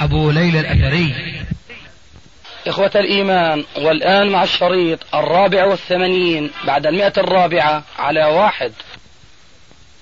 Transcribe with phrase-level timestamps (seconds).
[0.00, 1.14] أبو ليلى الأثري.
[2.66, 8.72] إخوة الإيمان والآن مع الشريط الرابع والثمانين بعد المئة الرابعة على واحد.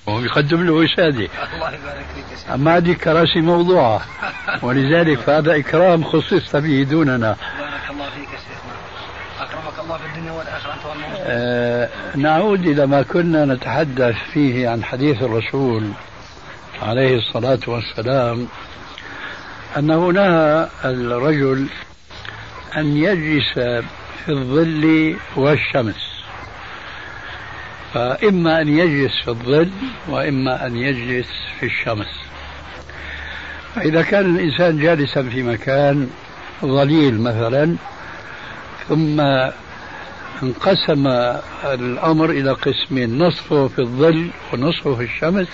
[0.06, 4.00] وهو يقدم له وسادة الله يبارك فيك أما هذه كراسي موضوعة
[4.62, 7.36] ولذلك فهذا إكرام خصصت به دوننا.
[7.58, 8.77] بارك الله فيك شيخنا
[9.41, 15.22] أكرمك الله في الدنيا والآخرة أنت آه نعود إلى ما كنا نتحدث فيه عن حديث
[15.22, 15.91] الرسول
[16.83, 18.48] عليه الصلاة والسلام.
[19.77, 21.66] أنه نهى الرجل
[22.77, 23.52] أن يجلس
[24.25, 26.17] في الظل والشمس.
[27.95, 29.70] فإما أن يجلس في الظل
[30.08, 31.28] وإما أن يجلس
[31.61, 32.27] في الشمس.
[33.75, 36.11] فإذا كان الإنسان جالسا في مكان
[36.64, 37.77] ظليل مثلا
[38.89, 39.20] ثم
[40.42, 41.06] انقسم
[41.64, 45.48] الأمر إلى قسمين نصفه في الظل ونصفه في الشمس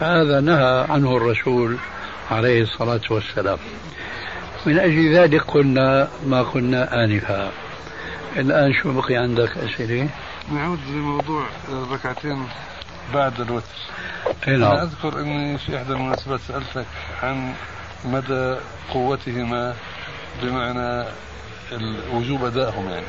[0.00, 1.76] هذا نهى عنه الرسول
[2.32, 3.58] عليه الصلاة والسلام.
[4.66, 7.50] من أجل ذلك قلنا ما قلنا آنفا.
[8.36, 10.08] الآن شو بقي عندك أسئلة؟
[10.52, 12.46] نعود لموضوع الركعتين
[13.14, 13.66] بعد الوتر.
[14.48, 14.70] اي نعم.
[14.72, 16.86] أنا أذكر أني في إحدى المناسبات سألتك
[17.22, 17.52] عن
[18.04, 18.56] مدى
[18.94, 19.74] قوتهما
[20.42, 21.04] بمعنى
[22.12, 23.06] وجوب أدائهم يعني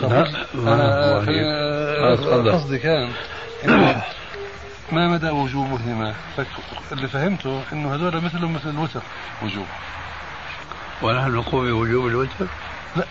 [0.00, 3.08] لا أنا قصدي كان
[4.92, 6.14] ما مدى وجوبهما؟
[6.92, 9.02] اللي فهمته إنه هذول مثلهم مثل الوتر
[9.42, 9.66] وجوب.
[11.02, 12.46] ونحن نقوم بوجوب الوتر؟
[12.96, 13.04] لا.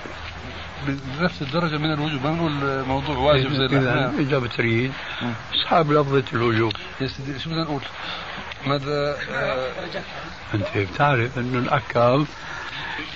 [0.88, 4.94] بنفس الدرجة من الوجوب ما نقول موضوع واجب زي إذا إذا بتريد
[5.54, 6.74] أصحاب لفظة الوجوب.
[7.02, 7.82] يا سيدي شو بدنا نقول؟
[8.68, 9.70] ماذا؟ آه
[10.54, 12.28] أنت بتعرف أنه الأحكام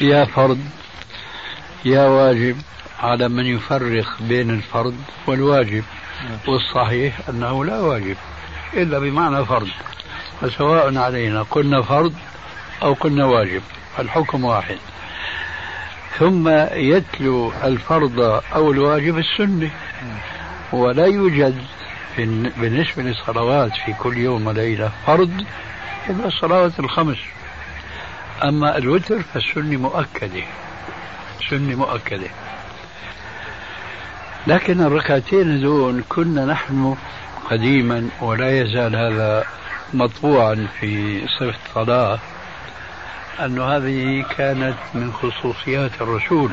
[0.01, 0.59] يا فرض
[1.85, 2.57] يا واجب
[2.99, 4.95] على من يفرق بين الفرض
[5.27, 5.83] والواجب.
[6.47, 8.17] والصحيح أنه لا واجب.
[8.73, 9.69] إلا بمعنى فرض.
[10.41, 12.13] فسواء علينا قلنا فرض
[12.81, 13.61] أو قلنا واجب.
[13.99, 14.77] الحكم واحد.
[16.19, 18.19] ثم يتلو الفرض
[18.55, 19.71] أو الواجب السنة.
[20.71, 21.63] ولا يوجد
[22.57, 25.45] بالنسبة للصلوات في كل يوم وليلة فرض
[26.09, 27.17] إلا الصلوات الخمس.
[28.43, 30.43] أما الوتر فالسنة مؤكدة.
[31.49, 32.29] سنة مؤكدة.
[34.47, 36.95] لكن الركعتين دون كنا نحن
[37.49, 39.45] قديما ولا يزال هذا
[39.93, 42.19] مطبوعا في صفة الصلاة
[43.39, 46.51] أن هذه كانت من خصوصيات الرسول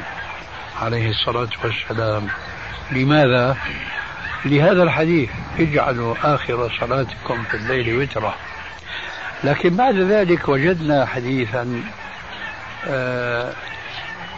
[0.80, 2.26] عليه الصلاة والسلام
[2.92, 3.56] لماذا؟
[4.44, 8.34] لهذا الحديث اجعلوا آخر صلاتكم في الليل وترا
[9.44, 11.82] لكن بعد ذلك وجدنا حديثا
[12.88, 13.52] آه،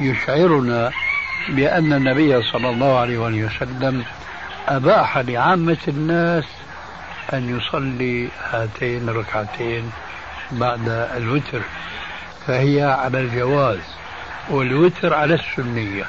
[0.00, 0.90] يشعرنا
[1.48, 4.04] بأن النبي صلى الله عليه وسلم
[4.68, 6.44] أباح لعامة الناس
[7.32, 9.90] أن يصلي هاتين الركعتين
[10.52, 11.60] بعد الوتر
[12.46, 13.80] فهي على الجواز
[14.50, 16.04] والوتر على السنية.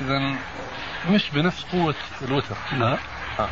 [0.00, 0.36] إذا
[1.10, 2.56] مش بنفس قوة الوتر.
[2.78, 2.96] لا
[3.38, 3.48] آه.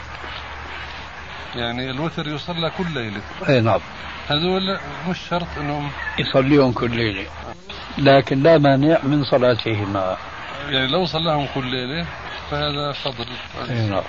[1.55, 3.21] يعني الوتر يصلى كل ليلة.
[3.49, 3.81] اي نعم.
[4.29, 4.79] هذول
[5.09, 7.27] مش شرط إنهم يصليهم كل ليلة
[7.99, 10.17] لكن لا مانع من صلاتهما.
[10.69, 12.07] يعني لو صلاهم كل ليلة
[12.51, 13.27] فهذا فضل.
[13.69, 14.03] نعم.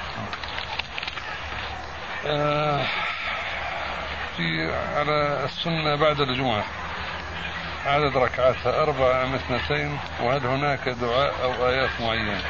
[2.25, 2.85] آه
[4.37, 6.63] في على السنة بعد الجمعة
[7.85, 12.41] عدد ركعاتها أربع أم اثنتين وهل هناك دعاء أو آيات معينة؟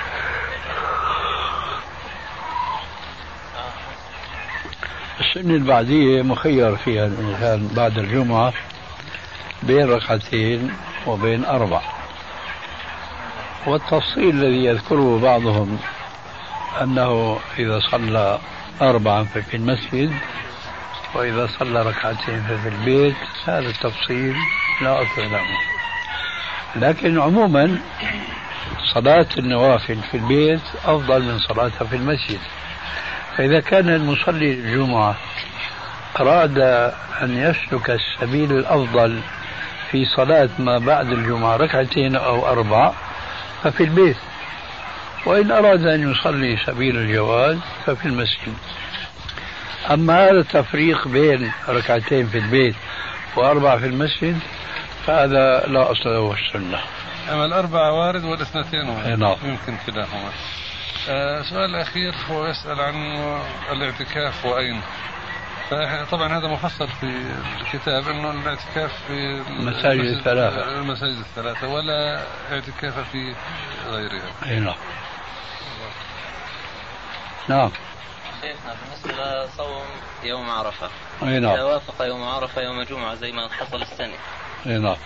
[5.19, 8.53] السنة البعدية مخير فيها الإنسان بعد الجمعة
[9.63, 10.74] بين ركعتين
[11.07, 11.96] وبين أربع
[13.65, 15.80] والتفصيل الذي يذكره بعضهم
[16.81, 18.39] أنه إذا صلى
[18.81, 20.12] أربعا ففي المسجد
[21.15, 23.15] وإذا صلى ركعتين ففي البيت
[23.45, 24.36] هذا التفصيل
[24.81, 25.42] لا أصل له.
[26.75, 27.80] لكن عموما
[28.94, 32.39] صلاة النوافل في البيت أفضل من صلاتها في المسجد.
[33.38, 35.15] فإذا كان المصلي الجمعة
[36.19, 36.59] أراد
[37.21, 39.21] أن يسلك السبيل الأفضل
[39.92, 42.92] في صلاة ما بعد الجمعة ركعتين أو أربع
[43.63, 44.18] ففي البيت.
[45.25, 48.54] وإن أراد أن يصلي سبيل الجواز ففي المسجد.
[49.92, 52.75] أما هذا التفريق بين ركعتين في البيت
[53.36, 54.39] وأربعة في المسجد
[55.06, 56.80] فهذا لا أصل له في السنة.
[57.31, 59.19] أما الأربعة وارد والاثنتين وارد.
[59.19, 59.36] نعم.
[59.44, 60.31] يمكن كلاهما.
[61.09, 62.95] آه سؤال الأخير هو يسأل عن
[63.71, 64.81] الاعتكاف وأين؟
[66.12, 73.36] طبعا هذا مفصل في الكتاب إنه الاعتكاف في المساجد الثلاثة المساجد الثلاثة ولا اعتكاف في
[73.88, 74.31] غيرها.
[74.46, 74.75] إي نعم.
[77.48, 77.72] نعم.
[78.42, 79.86] شيخنا بالنسبة لصوم
[80.24, 80.90] يوم عرفة.
[81.24, 81.52] إي نعم.
[81.52, 84.18] إذا وافق يوم عرفة يوم جمعة زي ما حصل السنة.
[84.66, 84.98] إي نعم.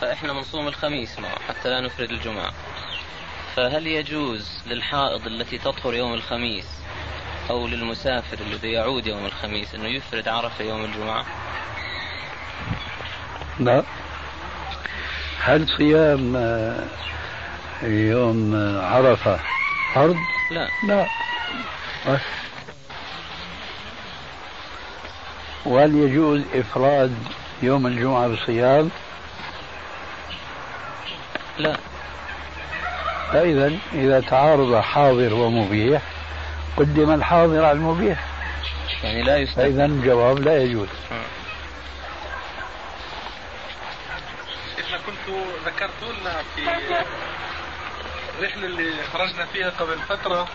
[0.00, 2.52] فإحنا بنصوم الخميس معه حتى لا نفرد الجمعة.
[3.56, 6.66] فهل يجوز للحائض التي تطهر يوم الخميس
[7.50, 11.24] أو للمسافر الذي يعود يوم الخميس أنه يفرد عرفة يوم الجمعة؟
[13.60, 13.82] لا.
[15.40, 16.84] هل صيام آه،
[17.82, 18.52] يوم
[18.82, 19.40] عرفة
[19.94, 20.16] فرض؟
[20.50, 20.68] لا.
[20.88, 21.06] لا.
[25.66, 27.14] وهل يجوز إفراد
[27.62, 28.90] يوم الجمعة بصيام؟
[31.58, 31.76] لا.
[33.32, 36.02] فإذا إذا تعارض حاضر ومبيح
[36.76, 38.24] قدم الحاضر على المبيح.
[39.02, 40.88] يعني لا يستثنى فإذا الجواب لا يجوز.
[44.76, 45.36] شيخنا كنت
[45.66, 46.60] ذكرت لنا في
[48.38, 50.48] الرحلة اللي خرجنا فيها قبل فترة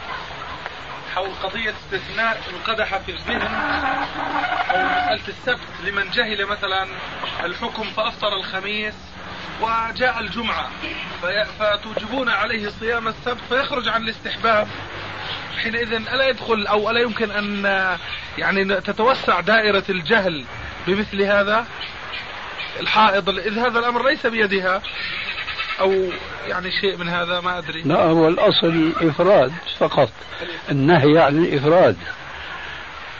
[1.15, 3.41] حول قضية استثناء انقدح في الذهن
[4.69, 5.67] أو مسألة السبت.
[5.83, 6.87] لمن جهل مثلا
[7.43, 8.95] الحكم فأفطر الخميس
[9.61, 10.69] وجاء الجمعة.
[11.59, 14.67] فتوجبون عليه صيام السبت فيخرج عن الاستحباب.
[15.51, 17.65] حينئذ ألا يدخل أو ألا يمكن أن
[18.37, 20.45] يعني تتوسع دائرة الجهل
[20.87, 21.65] بمثل هذا
[22.79, 23.29] الحائض.
[23.29, 24.81] إذ هذا الأمر ليس بيدها
[25.79, 26.09] أو
[26.47, 27.81] يعني شيء من هذا ما أدري.
[27.81, 30.09] لا هو الأصل الإفراد فقط.
[30.71, 31.97] النهي عن الإفراد.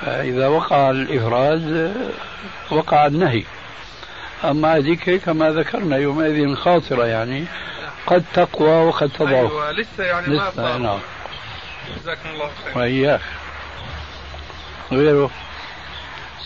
[0.04, 1.96] إذا وقع الإفراد
[2.72, 3.44] وقع النهي.
[4.44, 7.46] أما هذيك كما ذكرنا يومئذ خاطرة يعني
[8.08, 9.32] قد تقوى وقد تضعف.
[9.34, 11.00] أيوة لسه يعني لسه ما نعم.
[12.00, 12.78] جزاكم الله خير.
[12.78, 13.22] وإياك.
[14.92, 15.32] غيره؟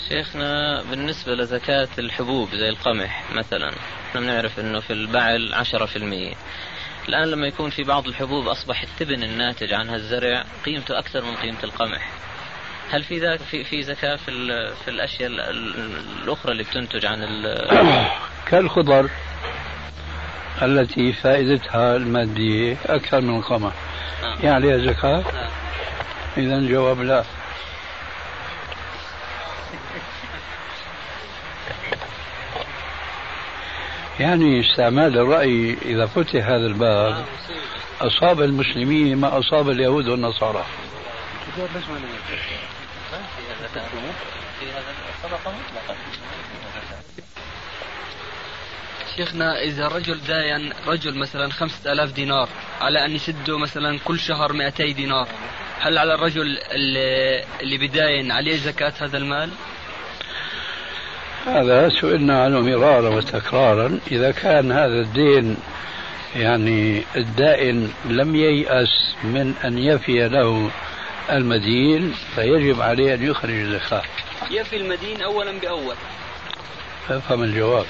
[0.10, 3.74] شيخنا بالنسبة لزكاة الحبوب زي القمح مثلا
[4.10, 6.34] إحنا بنعرف إنه في البعل عشرة في المية.
[7.10, 11.64] الآن لما يكون في بعض الحبوب أصبح التبن الناتج عنها الزرع قيمته أكثر من قيمة
[11.64, 12.10] القمح.
[12.90, 14.32] هل في ذاك في في زكاة في
[14.86, 15.30] في الأشياء
[16.24, 17.46] الأخرى اللي بتنتج عن
[18.50, 19.10] كالخضر
[20.62, 23.74] التي فائدتها المادية أكثر من القمح.
[24.44, 25.24] يعني عليها زكاة؟
[26.38, 27.24] إذا الجواب لا.
[34.20, 37.26] يعني استعمال الرأي إذا فتح هذا الباب
[38.02, 40.66] أصاب المسلمين ما أصاب اليهود والنصارى.
[49.16, 52.50] شيخنا إذا رجل داين رجل مثلا خمسة آلاف دينار
[52.82, 55.28] على أن يسده مثلا كل شهر 200 دينار
[55.80, 59.50] هل على الرجل اللي, اللي بداين عليه زكاة هذا المال؟
[61.46, 64.00] هذا سئلنا عنه مرارا وتكرارا.
[64.12, 65.58] إذا كان هذا الدين
[66.36, 70.72] يعني الدائن لم ييأس من أن يفي له
[71.32, 74.04] المدين فيجب عليه أن يخرج الزكاة
[74.52, 75.96] يفي المدين أولا بأول.
[77.10, 77.86] افهم الجواب؟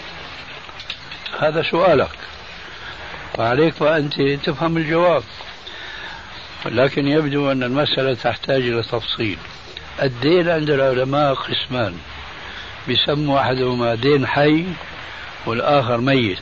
[1.39, 2.17] هذا سؤالك.
[3.37, 5.23] وعليك وأنت تفهم الجواب.
[6.65, 9.37] لكن يبدو أن المسألة تحتاج إلى تفصيل.
[10.01, 11.97] الدين عند العلماء قسمان.
[12.87, 14.65] بيسموا أحدهما دين حي
[15.45, 16.39] والآخر ميت.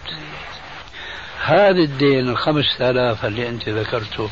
[1.44, 4.30] هذا الدين الخمسة آلاف اللي أنت ذكرته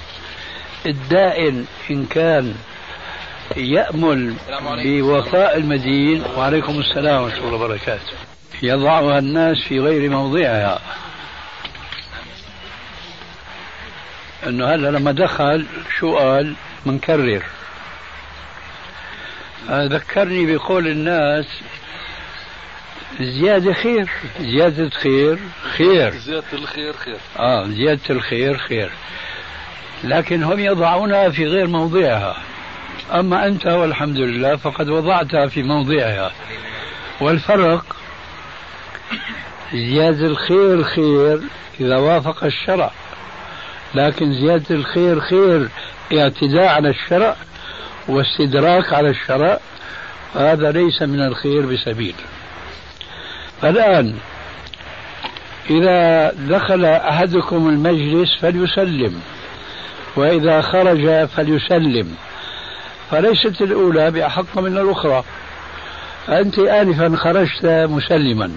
[0.86, 2.56] الدائن إن كان
[3.58, 4.36] يأمل
[4.86, 8.31] بوفاء المدين وعليكم السلام ورحمة الله وبركاته.
[8.64, 10.80] يضعها الناس في غير موضعها.
[14.48, 15.66] إنه هلا لما دخل
[16.00, 17.44] شو قال؟ منكرر.
[19.70, 21.46] ذكرني بقول الناس
[23.20, 24.10] زيادة خير.
[24.40, 25.40] زيادة خير
[25.78, 26.12] خير.
[26.12, 27.18] زيادة الخير خير.
[27.40, 28.92] آه زيادة الخير خير.
[30.04, 32.38] لكن هم يضعونها في غير موضعها.
[33.14, 36.32] أما أنت والحمد لله فقد وضعتها في موضعها.
[37.22, 37.96] والفرق
[39.74, 41.40] زيادة الخير خير
[41.80, 42.92] إذا وافق الشرع.
[43.96, 45.70] لكن زيادة الخير خير
[46.14, 47.36] اعتداء على الشرع
[48.08, 49.60] واستدراك على الشرع
[50.36, 52.16] هذا ليس من الخير بسبيل.
[53.62, 54.16] فالآن
[55.70, 59.22] إذا دخل أحدكم المجلس فليسلم
[60.16, 62.16] وإذا خرج فليسلم.
[63.12, 65.24] فليست الأولى بأحق من الأخرى.
[66.30, 68.52] أنت آنفا خرجت مسلما.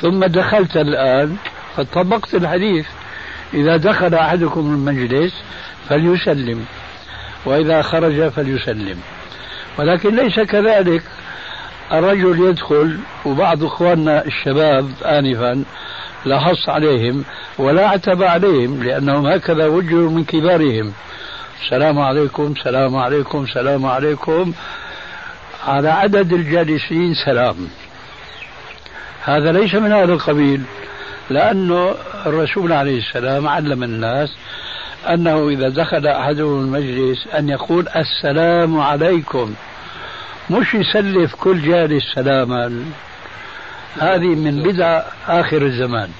[0.00, 1.36] ثم دخلت الآن
[1.76, 2.86] فطبقت الحديث
[3.54, 5.34] إذا دخل أحدكم المجلس
[5.88, 6.64] فليسلم
[7.44, 8.98] وإذا خرج فليسلم.
[9.78, 11.02] ولكن ليس كذلك.
[11.92, 15.64] الرجل يدخل وبعض إخواننا الشباب آنفا
[16.24, 17.24] لا حص عليهم
[17.58, 20.92] ولا عتب عليهم لأنهم هكذا وجهوا من كبارهم.
[21.64, 24.52] السلام عليكم السلام عليكم السلام عليكم.
[25.66, 27.68] على عدد الجالسين سلام.
[29.26, 30.62] هذا ليس من هذا القبيل
[31.30, 31.94] لأنه
[32.26, 34.36] الرسول عليه السلام علم الناس
[35.08, 39.54] أنه إذا دخل أحدهم المجلس أن يقول السلام عليكم
[40.50, 42.84] مش يسلف كل جالس سلاما
[44.00, 46.10] هذه من بدع آخر الزمان.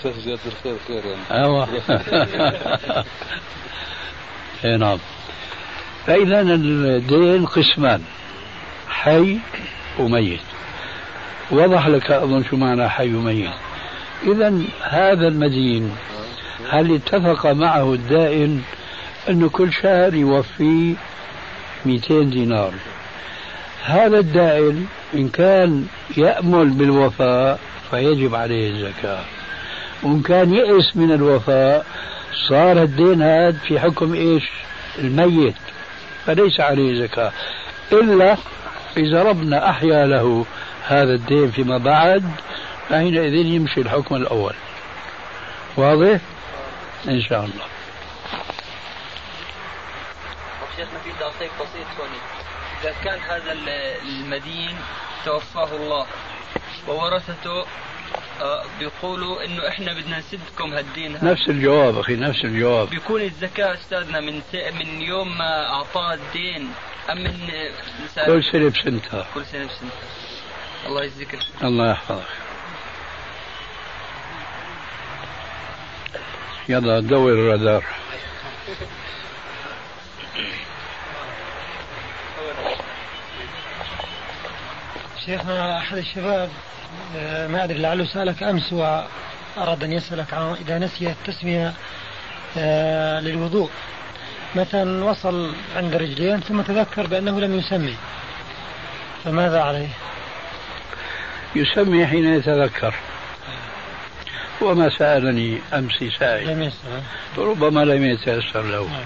[0.00, 1.44] أساس زيادة الخير خير يعني.
[1.44, 1.68] أيوة.
[4.64, 4.98] اي نعم.
[6.06, 8.02] فإذا الدين قسمان
[8.88, 9.38] حي
[9.98, 10.47] وميت.
[11.50, 13.50] وضح لك أظن شو معنى حي وميت
[14.22, 15.96] إذا هذا المدين
[16.70, 18.62] هل اتفق معه الدائن
[19.28, 20.94] أنه كل شهر يوفي
[21.86, 22.72] 200 دينار؟
[23.84, 25.86] هذا الدائن إن كان
[26.16, 29.24] يأمل بالوفاء فيجب عليه الزكاة.
[30.02, 31.86] وإن كان يئس من الوفاء
[32.48, 34.44] صار الدين هذا في حكم إيش؟
[34.98, 35.54] الميت.
[36.26, 37.32] فليس عليه زكاة.
[37.92, 38.36] إلا
[38.96, 40.46] إذا ربنا أحيا له
[40.88, 42.30] هذا الدين فيما بعد
[42.88, 44.54] فحينئذ يمشي الحكم الأول.
[45.76, 46.20] واضح؟
[47.08, 47.64] إن شاء الله.
[50.76, 52.18] شيخنا في تعقيب بسيط هوني
[52.82, 53.52] إذا كان هذا
[54.02, 54.76] المدين
[55.24, 56.06] توفاه الله
[56.88, 57.64] وورثته
[58.40, 61.30] آه، بيقولوا إنه إحنا بدنا نسدكم هالدين هذا.
[61.32, 62.90] نفس الجواب أخي نفس الجواب.
[62.90, 64.42] بيكون الزكاة أستاذنا من
[64.78, 66.70] من يوم ما أعطاه الدين
[67.10, 67.32] أم من
[68.26, 69.26] كل سنة بسنتها.
[69.34, 70.27] كل سنة بسنتها.
[70.86, 72.24] الله يجزيك الله يحفظك.
[76.68, 77.84] يلا دور الرادار
[85.26, 86.50] شيخنا أحد الشباب
[87.16, 91.72] آه، ما أدري لعله سألك أمس وأراد أن يسألك عن إذا نسي التسمية
[92.58, 93.70] آه، للوضوء.
[94.54, 97.96] مثلا وصل عند رجلين ثم تذكر بأنه لم يسمي.
[99.24, 99.88] فماذا عليه؟
[101.54, 102.94] يسمي حين يتذكر.
[104.60, 106.72] وما سألني أمس سائل.
[107.38, 108.88] ربما لم يتيسر له.
[108.88, 109.04] نعم.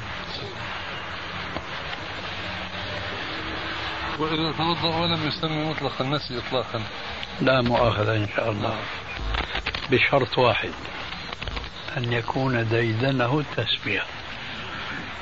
[4.18, 6.82] وإذا توضأ ولم يسمي مطلق النسي إطلاقا.
[7.40, 8.78] لا مؤاخذة إن شاء الله.
[9.90, 10.70] بشرط واحد
[11.96, 14.02] أن يكون ديدنه التسمية.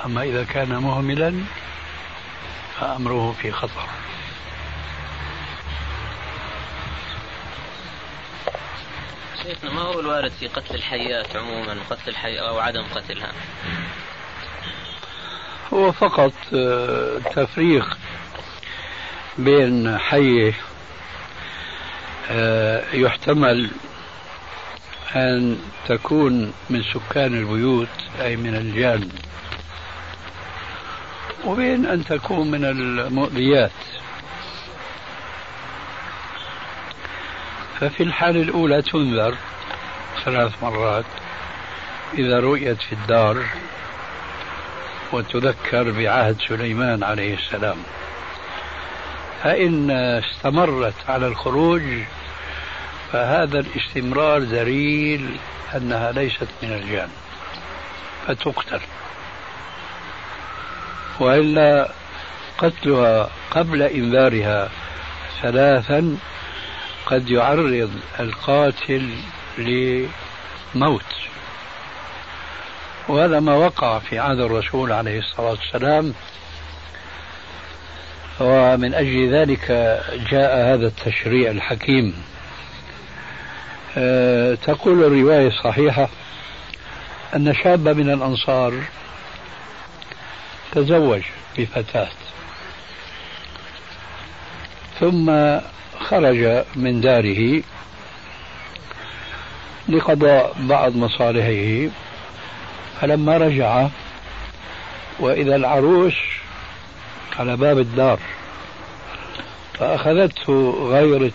[0.05, 1.35] أما إذا كان مهملا
[2.81, 3.89] فأمره في خطر.
[9.43, 13.33] شيخنا ما هو الوارد في قتل الحيات عموما قتل الحي أو عدم قتلها؟
[15.73, 17.99] هو فقط آه، تفريق
[19.39, 20.55] بين حية
[22.31, 23.71] آه، يحتمل
[25.17, 27.89] أن تكون من سكان البيوت
[28.21, 29.09] أي من الجان
[31.45, 33.71] وبين أن تكون من المؤذيات.
[37.81, 39.35] ففي الحالة الأولى تنذر
[40.25, 41.05] ثلاث مرات
[42.19, 43.45] إذا رؤيت في الدار
[45.13, 47.77] وتذكر بعهد سليمان عليه السلام.
[49.43, 51.83] فإن استمرت على الخروج
[53.13, 55.37] فهذا الاستمرار دليل
[55.77, 57.09] أنها ليست من الجان
[58.27, 58.81] فتقتل.
[61.21, 61.91] وإلا
[62.59, 64.71] قتلها قبل إنذارها
[65.43, 66.17] ثلاثا
[67.07, 67.91] قد يعرض
[68.21, 69.11] القاتل
[69.59, 71.03] لموت.
[73.09, 76.15] وهذا ما وقع في عهد الرسول عليه الصلاة والسلام.
[78.41, 79.67] ومن أجل ذلك
[80.31, 82.25] جاء هذا التشريع الحكيم.
[83.97, 86.09] أه تقول الرواية الصحيحة
[87.37, 88.75] أن شابا من الأنصار
[90.73, 91.23] تزوج
[91.59, 92.09] بفتاة.
[95.01, 95.31] ثم
[96.01, 97.63] خرج من داره
[99.89, 101.91] لقضاء بعض مصالحه
[103.01, 103.87] فلما رجع
[105.19, 106.15] وإذا العروس
[107.39, 108.19] على باب الدار
[109.79, 111.33] فأخذته غيرة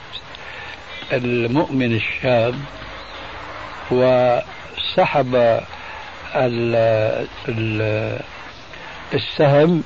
[1.14, 2.56] المؤمن الشاب
[3.92, 5.62] وسحب
[9.14, 9.84] السهم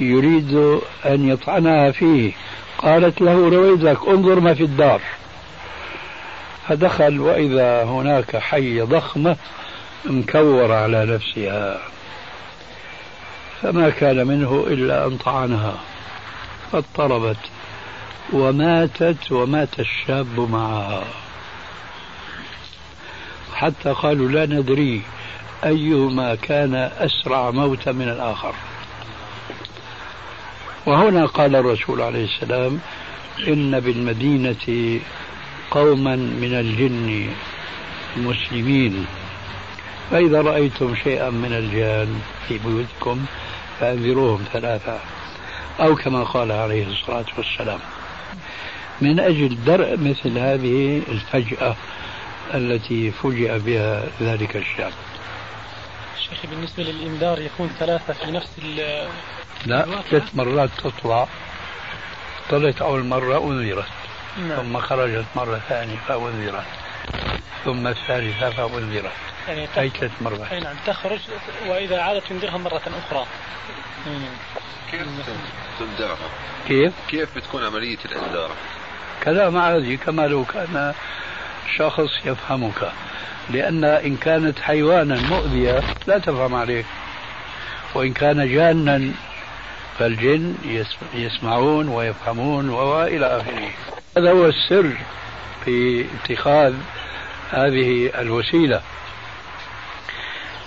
[0.00, 0.54] يريد
[1.06, 2.32] أن يطعنها فيه.
[2.78, 5.00] قالت له رويدك انظر ما في الدار.
[6.68, 9.36] فدخل وإذا هناك حية ضخمة
[10.04, 11.78] مكورة على نفسها.
[13.62, 15.74] فما كان منه إلا أن طعنها.
[16.72, 17.36] فاضطربت
[18.32, 21.04] وماتت ومات الشاب معها.
[23.54, 25.02] حتى قالوا لا ندري
[25.64, 28.54] أيهما كان أسرع موتا من الآخر.
[30.86, 32.80] وهنا قال الرسول عليه السلام
[33.48, 35.00] إن بالمدينة
[35.70, 37.30] قوما من الجن
[38.16, 39.06] مسلمين
[40.10, 43.24] فإذا رأيتم شيئا من الجان في بيوتكم
[43.80, 45.00] فأنذروهم ثلاثة
[45.80, 47.78] أو كما قال عليه الصلاة والسلام.
[49.00, 51.76] من أجل درء مثل هذه الفجأة
[52.54, 54.92] التي فجأ بها ذلك الشاب.
[56.28, 58.50] شيخي بالنسبة للإنذار يكون ثلاثة في نفس
[59.66, 61.28] لا ثلاث مرات تطلع
[62.50, 63.86] طلعت أول مرة أنذرت
[64.38, 64.62] نعم.
[64.62, 66.64] ثم خرجت مرة ثانية فأنذرت
[67.64, 69.12] ثم الثالثة فأنذرت
[69.48, 71.20] يعني أي ثلاث مرات أي نعم تخرج
[71.66, 73.26] وإذا عادت تنذرها مرة أخرى
[74.06, 74.28] مم.
[74.90, 75.02] كيف
[75.78, 76.28] تنذرها؟
[76.68, 78.50] كيف؟ كيف بتكون عملية الإنذار؟
[79.24, 80.94] كلام عادي كما لو كان
[81.76, 82.92] شخص يفهمك
[83.50, 86.86] لأن إن كانت حيوانا مؤذية لا تفهم عليك
[87.94, 89.12] وإن كان جانا
[89.98, 90.54] فالجن
[91.14, 93.68] يسمعون ويفهمون وإلى آخره.
[94.16, 94.92] هذا هو السر
[95.64, 96.74] في اتخاذ
[97.50, 98.80] هذه الوسيلة.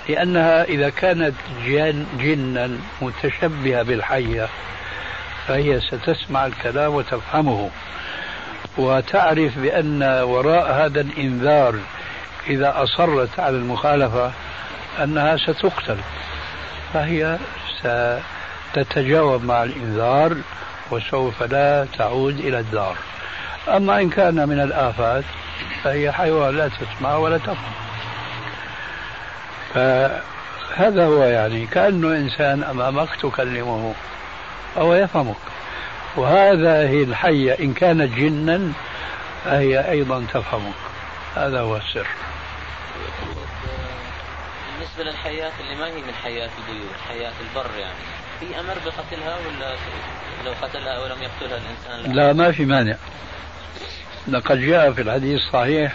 [0.09, 1.33] لأنها إذا كانت
[1.65, 4.47] جن جنا متشبهة بالحية
[5.47, 7.69] فهي ستسمع الكلام وتفهمه.
[8.77, 11.79] وتعرف بأن وراء هذا الإنذار
[12.47, 14.31] إذا أصرت على المخالفة
[15.03, 15.97] أنها ستقتل.
[16.93, 17.37] فهي
[18.71, 20.37] ستتجاوب مع الإنذار
[20.91, 22.97] وسوف لا تعود إلى الدار.
[23.67, 25.23] أما إن كان من الآفات
[25.83, 27.73] فهي حيوان لا تسمع ولا تفهم
[29.73, 33.93] فهذا هو يعني كأنه إنسان أمامك تكلمه
[34.77, 35.35] أو يفهمك.
[36.15, 38.71] وهذه الحية إن كانت جنا
[39.45, 40.73] فهي أيضا تفهمك.
[41.35, 42.07] هذا هو السر.
[44.77, 48.18] بالنسبة للحياة اللي ما هي من حياة البيوت حياة البر يعني.
[48.39, 49.75] في أمر بقتلها ولا
[50.45, 52.95] لو قتلها أو لم يقتلها الإنسان لا, لا ما في مانع.
[54.27, 55.93] لقد جاء في الحديث الصحيح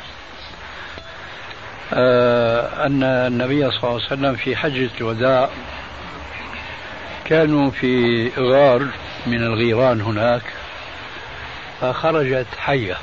[1.94, 5.48] آه أن النبي صلى الله عليه وسلم في حجة الوداع
[7.24, 8.86] كانوا في غار
[9.26, 10.42] من الغيران هناك
[11.80, 12.96] فخرجت حية.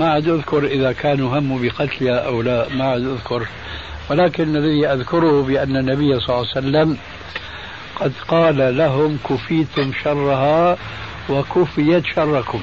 [0.00, 3.46] فما عاد أذكر إذا كانوا هموا بقتلها أو لا ما عاد أذكر.
[4.10, 6.98] ولكن الذي أذكره بأن النبي صلى الله عليه وسلم
[7.96, 10.76] قد قال لهم كفيتم شرها
[11.28, 12.62] وكفيت شركم.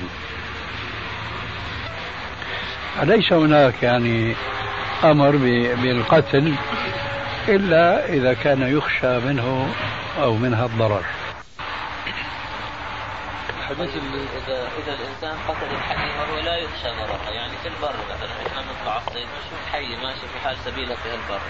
[3.04, 4.36] أليس هناك يعني
[5.04, 5.36] أمر
[5.82, 6.54] بالقتل
[7.47, 9.67] إلا إذا كان يخشى منه
[10.21, 11.04] أو منها الضرر؟
[13.71, 18.47] الحديث اللي إذا إذا الإنسان قتل الحي وهو لا يخشى ضررها يعني في البر مثلا
[18.47, 21.41] إحنا نطلع الصيد نشوف حي ماشي في حال سبيله في البر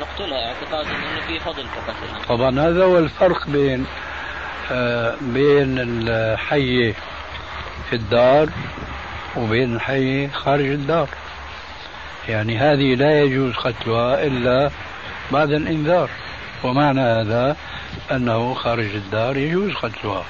[0.00, 2.24] نقتلها اعتقادا إنه في فضل في قتلها.
[2.28, 3.86] طبعا هذا هو الفرق بين
[4.70, 6.92] آه بين الحي
[7.90, 8.48] في الدار
[9.36, 11.08] وبين الحي خارج الدار.
[12.28, 14.70] يعني هذه لا يجوز قتلها إلا
[15.32, 16.10] بعد الإنذار
[16.64, 17.56] ومعنى هذا
[18.10, 20.24] أنه خارج الدار يجوز قتلها.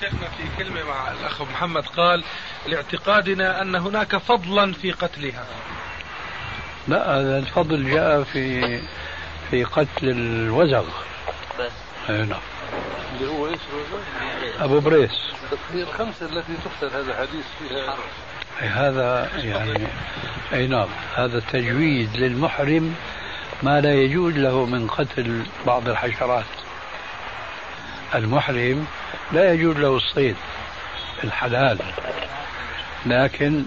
[0.00, 2.24] شيخنا في كلمة مع الأخ محمد قال
[2.66, 5.46] لاعتقادنا أن هناك فضلا في قتلها.
[6.88, 8.80] لا هذا الفضل جاء في
[9.50, 10.84] في قتل الوزغ.
[11.60, 11.72] بس.
[12.10, 12.40] أي نعم.
[13.12, 13.60] اللي هو إيش
[14.60, 15.10] أبو بريس.
[15.72, 17.94] هي الخمسه التي تقتل هذا حديث فيها.
[18.62, 19.86] أي هذا يعني
[20.52, 20.88] أي نعم.
[21.14, 22.94] هذا تجويد للمحرم
[23.62, 26.44] ما لا يجوز له من قتل بعض الحشرات.
[28.14, 28.86] المحرم
[29.32, 30.36] لا يجوز له الصيد
[31.24, 31.78] الحلال
[33.06, 33.64] لكن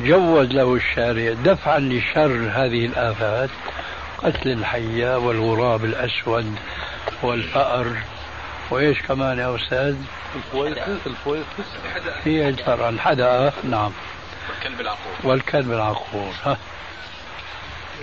[0.00, 3.50] جوز له الشارع دفعا لشر هذه الآفات
[4.18, 6.54] قتل الحية والغراب الأسود
[7.22, 7.96] والفأر
[8.70, 9.96] وإيش كمان يا أستاذ؟
[10.36, 11.66] الفويقس الفويقس
[12.24, 13.92] هي الفرع الحدقة نعم.
[14.48, 15.12] والكلب العقور.
[15.24, 16.56] والكلب العقور ها.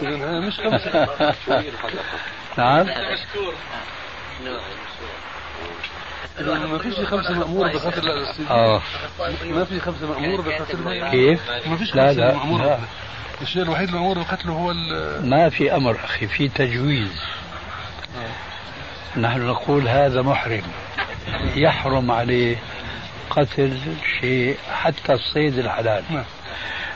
[0.02, 1.08] إذا هذا مش خمسة.
[2.58, 2.86] نعم.
[3.14, 3.54] مشكور.
[6.42, 8.82] ما فيش خمسة مأمور بقتل السجين آه.
[9.44, 12.62] ما في خمسة مأمور بقتلهم كيف؟ ما فيش لا خمسة لا, مأمور.
[12.62, 12.78] لا.
[13.42, 17.22] الشيء الوحيد المأمور بقتله هو ال- ما في أمر أخي في تجويز.
[19.18, 20.62] نحن نقول هذا محرم.
[21.56, 22.56] يحرم عليه
[23.30, 23.78] قتل
[24.22, 26.04] شيء حتى الصيد الحلال.
[26.10, 26.24] نعم.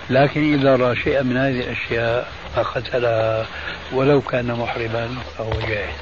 [0.10, 3.46] لكن إذا رأى شيئا من هذه الأشياء فقتلها
[3.94, 5.96] ولو كان محرما فهو جائز.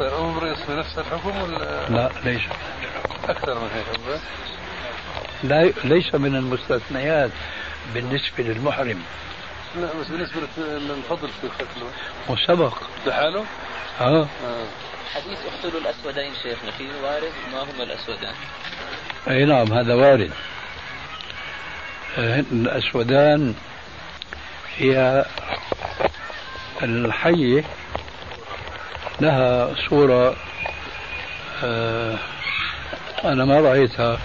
[0.00, 2.40] الأمر يصفي نفس الحكم ولا؟ لا ليس.
[3.28, 4.20] أكثر من هيك؟
[5.42, 7.30] لا ليس من المستثنيات
[7.94, 9.02] بالنسبة للمحرم.
[9.76, 11.90] لا بس بالنسبة للف- للفضل في قتله
[12.28, 12.74] وسبق.
[13.06, 13.44] لحاله؟
[14.00, 14.22] آه.
[14.22, 14.66] آه.
[15.14, 17.32] حديث اقتلوا الأسودين شيخنا فيه وارد.
[17.52, 18.34] ما هما الأسودان؟
[19.28, 20.30] أي نعم هذا وارد.
[22.18, 23.54] آه، الأسودان
[24.76, 25.24] هي
[26.82, 27.64] الحية
[29.20, 30.36] لها صورة
[31.64, 32.18] آه،
[33.24, 34.18] أنا ما رأيتها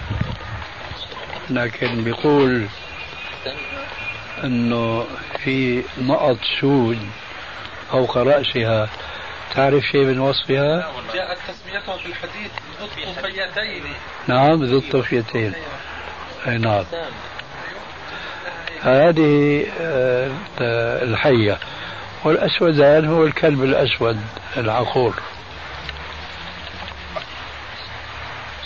[1.50, 2.66] لكن بيقول
[4.44, 5.06] أنه
[5.44, 6.98] في نقط سود
[7.90, 8.88] فوق رأسها.
[9.54, 12.50] تعرف شيء من وصفها؟ جاءت تسميتها في الحديث
[12.80, 13.82] ضد طفيتين
[14.28, 15.52] نعم ذو الطفيتين.
[16.46, 16.84] أي نعم.
[18.82, 20.30] هذه آه،
[21.04, 21.58] الحية.
[22.24, 24.20] والأسودان هو الكلب الأسود
[24.56, 25.14] العقور.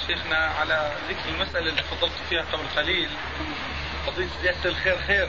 [0.06, 3.08] شيخنا على ذكر المسألة اللي فضلت فيها قبل قليل
[4.06, 5.28] قضية زيادة الخير خير.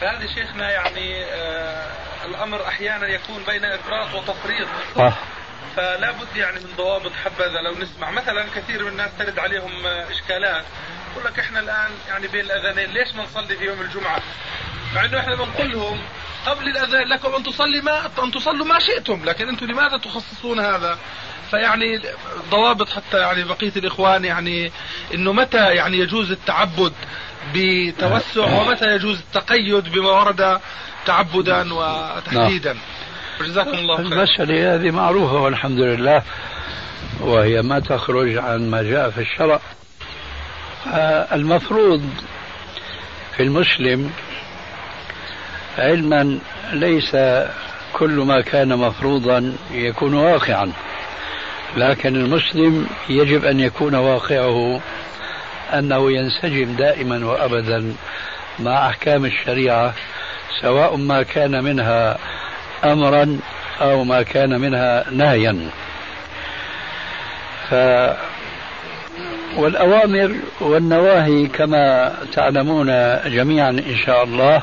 [0.00, 1.90] فهذه شيخنا يعني آه
[2.24, 4.68] الأمر أحيانا يكون بين إفراط وتفريط.
[4.96, 5.18] صح.
[5.76, 8.10] فلا بد يعني من ضوابط حبذا لو نسمع.
[8.10, 10.64] مثلا كثير من الناس ترد عليهم آه، إشكالات.
[11.12, 14.22] يقول لك إحنا الآن يعني بين الأذانين ليش ما نصلي في يوم الجمعة؟
[14.94, 16.00] مع إنه إحنا بنقول لهم
[16.46, 20.98] قبل الأذان لكم أن تصلي ما أن تصلوا ما شئتم لكن أنتم لماذا تخصصون هذا؟
[21.50, 22.00] فيعني
[22.50, 24.72] ضوابط حتى يعني بقية الإخوان يعني
[25.14, 26.92] إنه متى يعني يجوز التعبد
[27.54, 30.60] بتوسع ومتى يجوز التقيد بما ورد
[31.06, 32.76] تعبدا وتحديدا؟
[33.40, 36.22] جزاكم الله خير المسألة هذه معروفة والحمد لله
[37.20, 39.60] وهي ما تخرج عن ما جاء في الشرع.
[40.92, 42.10] آه، المفروض
[43.36, 44.12] في المسلم
[45.78, 46.38] علما
[46.72, 47.16] ليس
[47.92, 50.72] كل ما كان مفروضا يكون واقعا
[51.76, 54.80] لكن المسلم يجب أن يكون واقعه
[55.74, 57.94] أنه ينسجم دائما وأبدا
[58.58, 59.94] مع أحكام الشريعة
[60.60, 62.18] سواء ما كان منها
[62.84, 63.38] أمرا
[63.80, 65.70] أو ما كان منها نهيا.
[67.70, 67.74] ف
[69.56, 72.86] والأوامر والنواهي كما تعلمون
[73.26, 74.62] جميعا إن شاء الله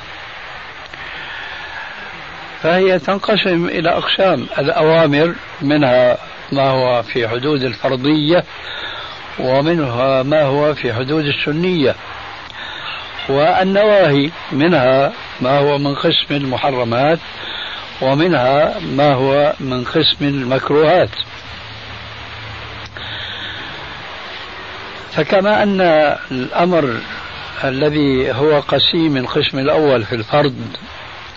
[2.64, 4.48] فهي تنقسم إلى أقسام.
[4.58, 6.18] الأوامر منها
[6.52, 8.44] ما هو في حدود الفرضية
[9.40, 11.96] ومنها ما هو في حدود السنية.
[13.30, 17.20] والنواهي منها ما هو من قسم المحرمات
[18.02, 21.10] ومنها ما هو من قسم المكروهات.
[25.12, 25.82] فكما أن
[26.32, 26.98] الأمر
[27.64, 30.56] الذي هو قسيم القسم الأول في الفرض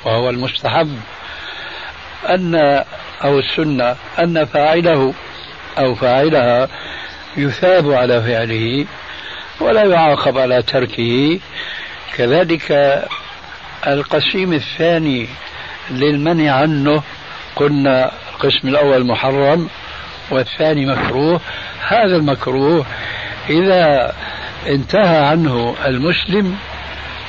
[0.05, 1.01] وهو المستحب
[2.29, 2.85] أن
[3.25, 5.15] أو السنة أن فاعله
[5.79, 6.69] أو فاعلها
[7.37, 8.87] يثاب على فعله
[9.61, 11.41] ولا يعاقب على تركه.
[12.17, 12.99] كذلك
[13.87, 15.29] القسيم الثاني
[15.91, 17.03] للمنع عنه
[17.57, 19.69] قلنا القسم الأول محرم
[20.31, 21.41] والثاني مكروه.
[21.89, 22.87] هذا المكروه
[23.51, 24.13] إذا
[24.67, 26.57] انتهى عنه المسلم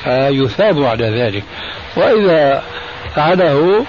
[0.04, 1.44] فيثاب على ذلك.
[1.96, 2.62] وإذا
[3.14, 3.86] فعله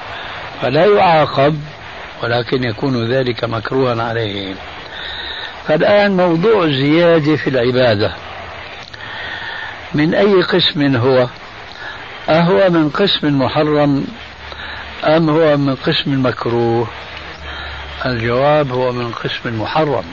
[0.62, 1.60] فلا يعاقب
[2.24, 4.56] ولكن يكون ذلك مكروها عليه.
[5.68, 8.12] فالآن موضوع الزيادة في العبادة.
[9.94, 11.28] من أي قسم هو؟
[12.30, 14.08] أهو من قسم المحرم
[15.04, 16.88] أم هو من قسم المكروه
[18.06, 20.04] الجواب هو من قسم المحرم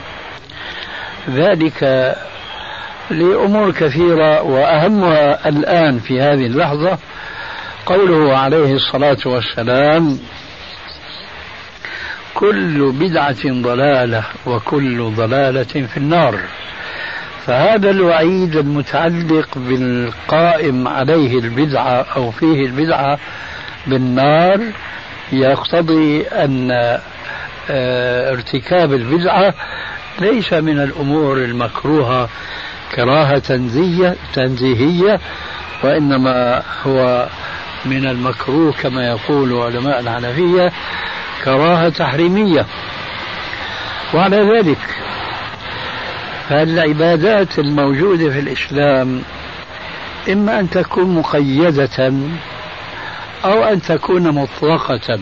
[1.29, 1.83] ذلك
[3.09, 6.97] لأمور كثيرة وأهمها الآن في هذه اللحظة
[7.85, 10.19] قوله عليه الصلاة والسلام
[12.33, 16.39] كل بدعة ضلالة وكل ضلالة في النار.
[17.45, 23.19] فهذا الوعيد المتعلق بالقائم عليه البدعة أو فيه البدعة
[23.87, 24.59] بالنار
[25.31, 26.71] يقتضي أن
[27.69, 29.53] آه، ارتكاب البدعة
[30.19, 32.29] ليس من الأمور المكروهة
[32.95, 33.59] كراهة
[34.33, 35.19] تنزيهية
[35.83, 37.27] وإنما هو
[37.85, 40.71] من المكروه كما يقول علماء الحنفية
[41.43, 42.65] كراهة تحريمية.
[44.13, 44.77] وعلى ذلك
[46.49, 49.21] فالعبادات الموجودة في الإسلام
[50.29, 52.13] إما أن تكون مقيدة
[53.45, 55.19] أو أن تكون مطلقة.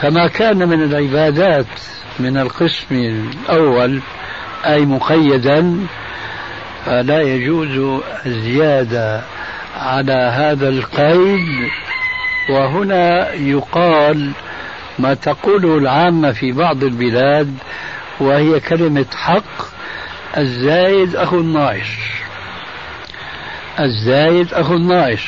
[0.00, 1.66] فما كان من العبادات
[2.18, 4.00] من القسم الأول
[4.66, 5.86] أي مقيدا
[6.86, 9.22] فلا يجوز الزيادة.
[9.76, 11.70] على هذا القيد
[12.50, 14.32] وهنا يقال
[14.98, 17.54] ما تقوله العامة في بعض البلاد
[18.20, 19.74] وهي كلمة حق
[20.36, 21.88] الزايد أخو الناقص
[23.80, 25.22] الزايد أخو الناقص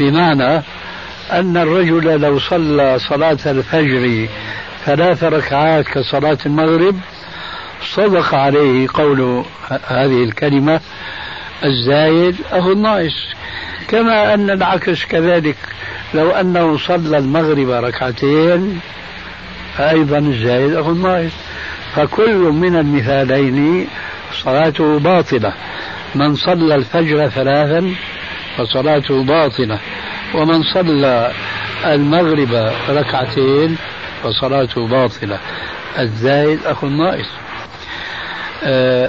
[0.00, 0.62] بمعنى
[1.32, 4.28] أن الرجل لو صلى صلاة الفجر
[4.84, 6.96] ثلاث ركعات كصلاة المغرب
[7.94, 9.44] صدق عليه قول
[9.86, 10.80] هذه الكلمة
[11.64, 13.34] الزايد أخو الناقص.
[13.88, 15.56] كما أن العكس كذلك.
[16.14, 18.80] لو أنه صلى المغرب ركعتين
[19.76, 21.32] فأيضا الزايد أخو الناقص.
[21.94, 23.86] فكل من المثالين
[24.32, 25.52] صلاته باطلة.
[26.14, 27.94] من صلى الفجر ثلاثا
[28.56, 29.78] فصلاته باطلة.
[30.34, 31.32] ومن صلى
[31.84, 33.76] المغرب ركعتين
[34.22, 35.38] فصلاته باطلة.
[35.98, 37.45] الزايد أخو الناقص.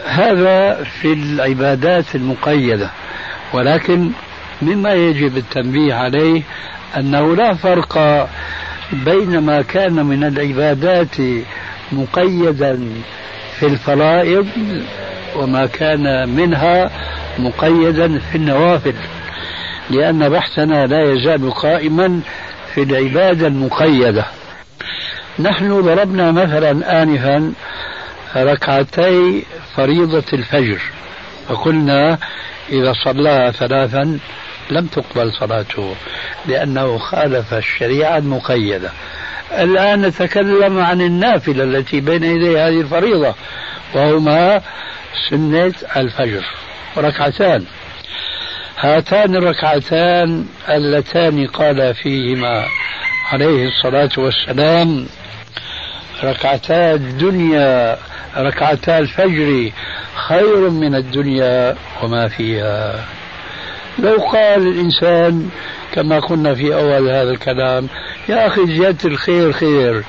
[0.06, 2.90] هذا في العبادات المقيدة
[3.54, 4.12] ولكن
[4.62, 6.42] مما يجب التنبيه عليه
[6.98, 8.28] أنه لا فرق
[8.94, 11.16] بين ما كان من العبادات
[11.92, 12.80] مقيدا
[13.60, 14.48] في الفرائض
[15.36, 16.92] وما كان منها
[17.40, 18.94] مقيدا في النوافل
[19.90, 22.20] لأن بحثنا لا يزال قائما
[22.74, 24.26] في العبادة المقيدة.
[25.40, 27.54] نحن ضربنا مثلا آنفا
[28.36, 29.44] ركعتي
[29.76, 30.82] فريضة الفجر.
[31.50, 32.18] فقلنا
[32.70, 34.20] إذا صلاها ثلاثا
[34.70, 35.96] لم تقبل صلاته
[36.46, 38.92] لأنه خالف الشريعة المقيدة.
[39.60, 43.36] الآن نتكلم عن النافلة التي بين يدي هذه الفريضة
[43.94, 44.62] وهما
[45.30, 46.44] سنة الفجر.
[46.98, 47.66] ركعتان.
[48.80, 52.66] هاتان الركعتان اللتان قال فيهما
[53.32, 55.08] عليه الصلاة والسلام
[56.24, 57.98] ركعتا الدنيا
[58.38, 59.72] ركعتا الفجر
[60.28, 63.06] خير من الدنيا وما فيها.
[64.00, 65.50] لو قال الإنسان
[65.94, 67.88] كما قلنا في أول هذا الكلام
[68.30, 70.04] يا أخي زيادة الخير خير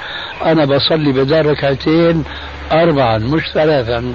[0.45, 2.25] أنا بصلي بدل ركعتين
[2.73, 4.15] أربعا مش ثلاثا.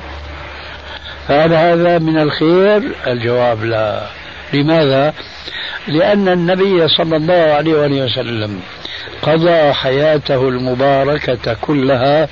[1.27, 4.07] فهل هذا من الخير؟ الجواب لا.
[4.53, 5.13] لماذا؟
[5.87, 8.59] لأن النبي صلى الله عليه وسلم
[9.21, 12.27] قضى حياته المباركة كلها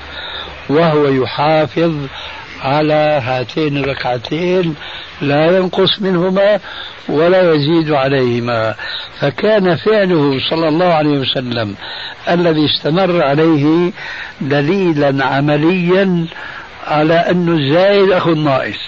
[0.72, 1.94] وهو يحافظ
[2.62, 4.76] على هاتين الركعتين
[5.22, 6.60] لا ينقص منهما
[7.10, 8.76] ولا يزيد عليهما.
[9.20, 11.76] فكان فعله صلى الله عليه وسلم
[12.30, 13.92] الذي استمر عليه
[14.42, 16.26] دليلا عمليا
[16.88, 18.80] على أن الزايد أخو الناقص.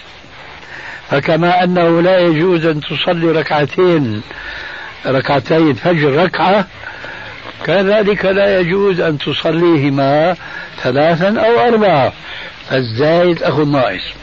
[1.09, 4.21] فكما أنه لا يجوز أن تصلي ركعتين
[5.05, 6.67] ركعتي الفجر ركعة
[7.65, 10.35] كذلك لا يجوز أن تصليهما
[10.83, 12.13] ثلاثا أو أربعة.
[12.69, 14.13] فالزايد أخو الناقص.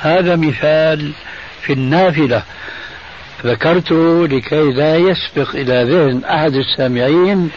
[0.00, 1.12] هذا مثال
[1.62, 2.42] في النافلة.
[3.44, 7.50] ذكرته لكي لا يسبق إلى ذهن أحد السامعين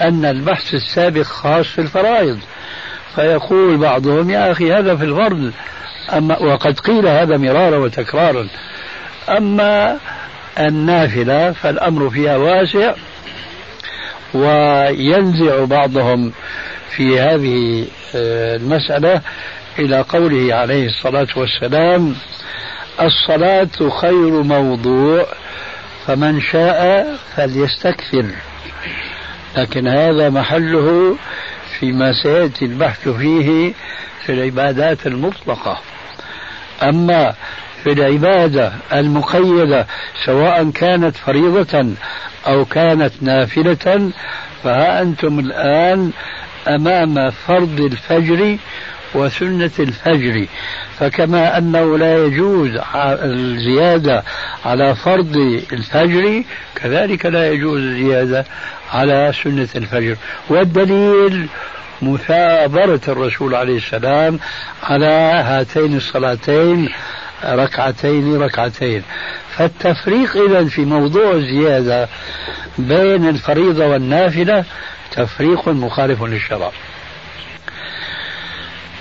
[0.00, 2.38] أن البحث السابق خاص في الفرائض.
[3.14, 5.52] فيقول بعضهم يا أخي هذا في الفرض.
[6.12, 8.48] أما وقد قيل هذا مرارا وتكرارا.
[9.28, 9.98] أما
[10.58, 12.94] النافلة فالأمر فيها واسع
[14.34, 16.32] وينزع بعضهم
[16.96, 19.20] في هذه آه، المسألة
[19.78, 22.14] إلى قوله عليه الصلاة والسلام
[23.00, 25.26] الصلاة خير موضوع
[26.06, 28.26] فمن شاء فليستكثر.
[29.56, 31.16] لكن هذا محله
[31.78, 33.72] فيما سيأتي البحث فيه
[34.24, 35.80] في العبادات المطلقة.
[36.82, 37.34] أما
[37.86, 39.86] في العبادة المقيدة
[40.24, 41.86] سواء كانت فريضة
[42.46, 44.10] أو كانت نافلة
[44.64, 46.10] فها أنتم الآن
[46.68, 48.58] أمام فرض الفجر
[49.14, 50.46] وسنة الفجر.
[50.98, 54.22] فكما أنه لا يجوز الزيادة
[54.64, 55.36] على فرض
[55.72, 56.42] الفجر
[56.74, 58.44] كذلك لا يجوز الزيادة
[58.92, 60.16] على سنة الفجر.
[60.48, 61.48] والدليل
[62.02, 64.38] مثابرة الرسول عليه السلام
[64.82, 65.06] على
[65.44, 66.88] هاتين الصلاتين
[67.44, 69.02] ركعتين ركعتين.
[69.56, 72.08] فالتفريق إذا في موضوع الزيادة
[72.78, 74.64] بين الفريضة والنافلة
[75.12, 76.70] تفريق مخالف للشرع.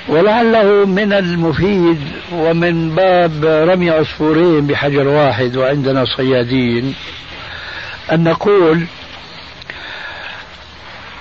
[0.08, 2.02] ولعله من المفيد
[2.34, 6.96] ومن باب رمي عصفورين بحجر واحد وعندنا صيادين
[8.12, 8.86] أن نقول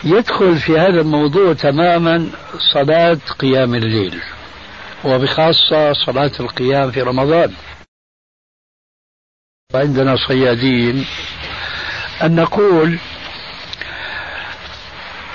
[0.05, 2.27] يدخل في هذا الموضوع تماما
[2.75, 4.21] صلاة قيام الليل.
[5.05, 7.53] وبخاصة صلاة القيام في رمضان.
[9.75, 11.07] وعندنا صيادين
[12.23, 12.99] أن نقول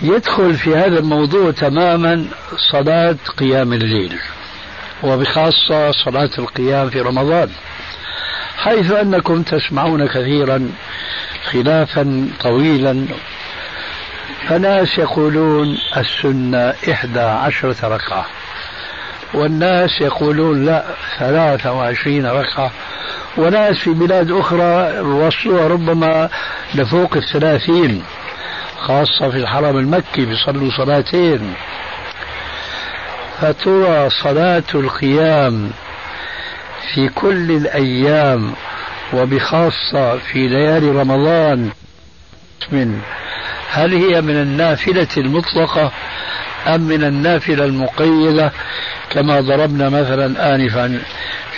[0.01, 2.25] يدخل في هذا الموضوع تماما
[2.71, 4.19] صلاة قيام الليل
[5.03, 7.49] وبخاصة صلاة القيام في رمضان
[8.57, 10.71] حيث أنكم تسمعون كثيرا
[11.43, 13.05] خلافا طويلا
[14.47, 18.25] فناس يقولون السنة إحدى عشرة ركعة.
[19.33, 20.83] والناس يقولون لا
[21.19, 22.71] ثلاثة وعشرين ركعة.
[23.37, 26.29] وناس في بلاد أخرى وصلوها ربما
[26.75, 28.03] لفوق الثلاثين
[28.77, 31.53] خاصة في الحرم المكي بيصلوا صلاتين.
[33.41, 35.71] فترى صلاة القيام
[36.93, 38.53] في كل الأيام
[39.13, 41.69] وبخاصة في ليالي رمضان.
[42.71, 43.01] من
[43.69, 45.91] هل هي من النافلة المطلقة
[46.67, 48.51] أم من النافلة المقيدة
[49.09, 51.01] كما ضربنا مثلا آنفا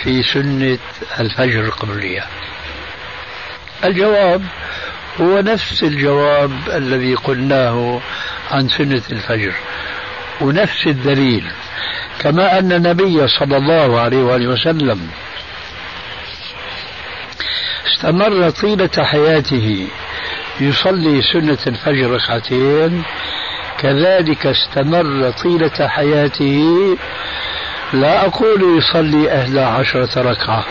[0.02, 0.78] في سنة
[1.20, 2.24] الفجر القبلية.
[3.84, 4.42] الجواب
[5.20, 8.00] هو نفس الجواب الذي قلناه
[8.50, 9.52] عن سنة الفجر
[10.40, 11.44] ونفس الدليل
[12.18, 15.08] كما أن النبي صلى الله عليه وآله وسلم
[17.86, 19.88] استمر طيلة حياته
[20.60, 23.02] يصلي سنة الفجر ركعتين
[23.82, 26.96] كذلك استمر طيلة حياته.
[27.92, 30.64] لا أقول يصلي أهل عشرة ركعة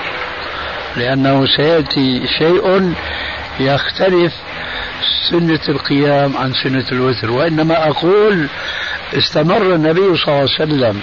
[0.98, 2.94] لأنه سيأتي شيء
[3.60, 4.34] يختلف
[5.30, 7.32] سنة القيام عن سنة الوتر.
[7.32, 8.48] وإنما أقول
[9.18, 11.02] استمر النبي صلى الله عليه وسلم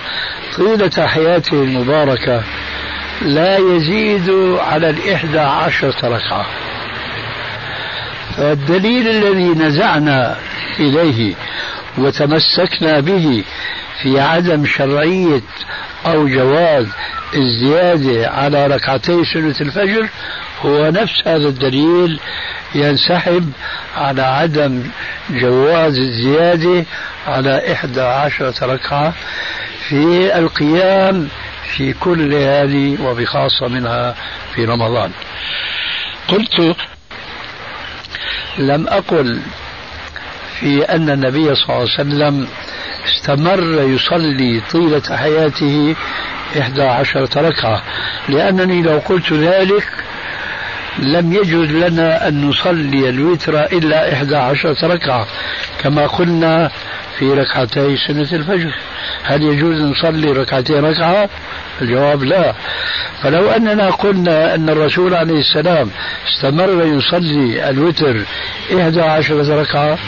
[0.56, 2.42] طيلة حياته المباركة
[3.22, 6.46] لا يزيد على الإحدى عشرة ركعة.
[8.36, 10.36] فالدليل الذي نزعنا
[10.80, 11.34] إليه
[11.98, 13.44] وتمسكنا به
[14.02, 15.42] في عدم شرعية
[16.06, 16.86] أو جواز
[17.34, 20.08] الزيادة على ركعتي سنة الفجر
[20.62, 22.20] هو نفس هذا الدليل
[22.74, 23.52] ينسحب
[23.96, 24.82] على عدم
[25.30, 26.84] جواز الزيادة
[27.26, 29.14] على إحدى عشرة ركعة
[29.88, 31.28] في القيام
[31.76, 34.14] في كل ليالي وبخاصة منها
[34.54, 35.10] في رمضان.
[36.28, 36.76] قلت
[38.58, 39.40] لم أقل
[40.60, 42.48] في أن النبي صلى الله عليه وسلم
[43.04, 45.96] استمر يصلي طيلة حياته
[46.60, 47.82] إحدى عشرة ركعة.
[48.28, 49.88] لأنني لو قلت ذلك
[50.98, 55.26] لم يجوز لنا أن نصلي الوتر إلا إحدى عشرة ركعة
[55.78, 56.70] كما قلنا
[57.18, 58.74] في ركعتي سنة الفجر.
[59.22, 61.28] هل يجوز نصلي ركعتين ركعة؟
[61.82, 62.54] الجواب لا.
[63.22, 65.90] فلو أننا قلنا أن الرسول عليه السلام
[66.28, 68.22] استمر يصلي الوتر
[68.80, 69.98] إحدى عشرة ركعة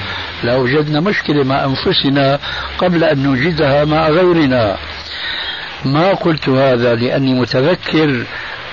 [0.45, 2.39] لوجدنا مشكلة مع أنفسنا
[2.79, 4.77] قبل أن نوجدها مع غيرنا.
[5.85, 8.25] ما قلت هذا لأني متذكر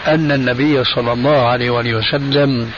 [0.07, 2.71] أن النبي صلى الله عليه وسلم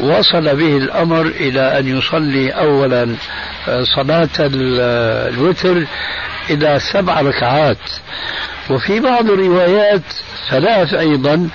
[0.00, 3.16] وصل به الأمر إلى أن يصلي أولا
[3.68, 5.84] آه، صلاة الوتر
[6.50, 7.78] إلى سبع ركعات.
[8.70, 10.02] وفي بعض الروايات
[10.50, 11.48] ثلاث أيضا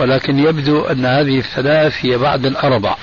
[0.00, 2.96] ولكن يبدو أن هذه الثلاث هي بعد الأربع.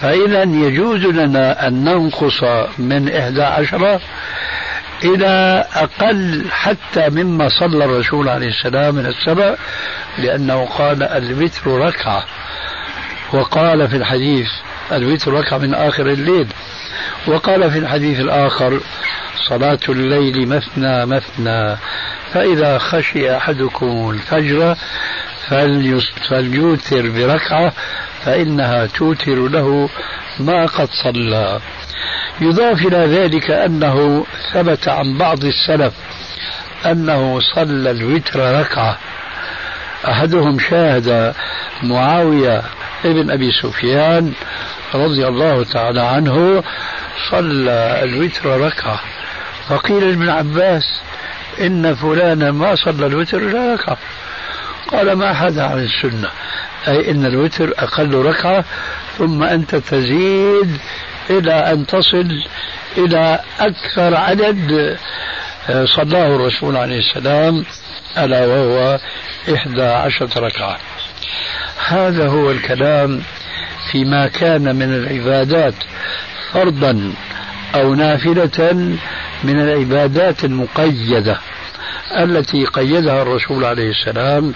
[0.00, 2.42] فإذا يجوز لنا أن ننقص
[2.78, 4.00] من إحدى عشرة
[5.04, 9.54] إلى أقل حتى مما صلى الرسول عليه السلام من السبع
[10.18, 12.24] لأنه قال الوتر ركعة.
[13.32, 14.46] وقال في الحديث
[14.92, 16.48] الوتر ركعة من آخر الليل.
[17.26, 18.80] وقال في الحديث الآخر
[19.48, 21.76] صلاة الليل مثنى مثنى
[22.32, 24.76] فإذا خشي أحدكم الفجر
[26.28, 27.72] فليوتر بركعة
[28.24, 29.88] فإنها توتر له
[30.40, 31.60] ما قد صلى.
[32.40, 35.94] يضاف إلى ذلك أنه ثبت عن بعض السلف
[36.86, 38.98] أنه صلى الوتر ركعة.
[40.08, 41.34] أحدهم شاهد
[41.82, 42.62] معاوية
[43.04, 44.32] ابن أبي سفيان
[44.94, 46.62] رضي الله تعالى عنه
[47.30, 49.00] صلى الوتر ركعة.
[49.68, 51.00] فقيل لابن عباس
[51.60, 53.96] إن فلانا ما صلى الوتر إلا ركعة.
[54.92, 56.28] قال ما حدا عن السنة؟
[56.88, 58.64] أي إن الوتر أقل ركعة
[59.18, 60.78] ثم أنت تزيد
[61.30, 62.42] إلى أن تصل
[62.98, 64.96] إلى أكثر عدد
[65.70, 67.64] آه، صلاه الرسول عليه السلام
[68.18, 68.98] ألا وهو
[69.54, 70.78] إحدى عشرة ركعة.
[71.88, 73.22] هذا هو الكلام
[73.92, 75.74] فيما كان من العبادات
[76.52, 77.12] فرضا
[77.74, 78.74] أو نافلة
[79.44, 81.38] من العبادات المقيدة
[82.18, 84.54] التي قيدها الرسول عليه السلام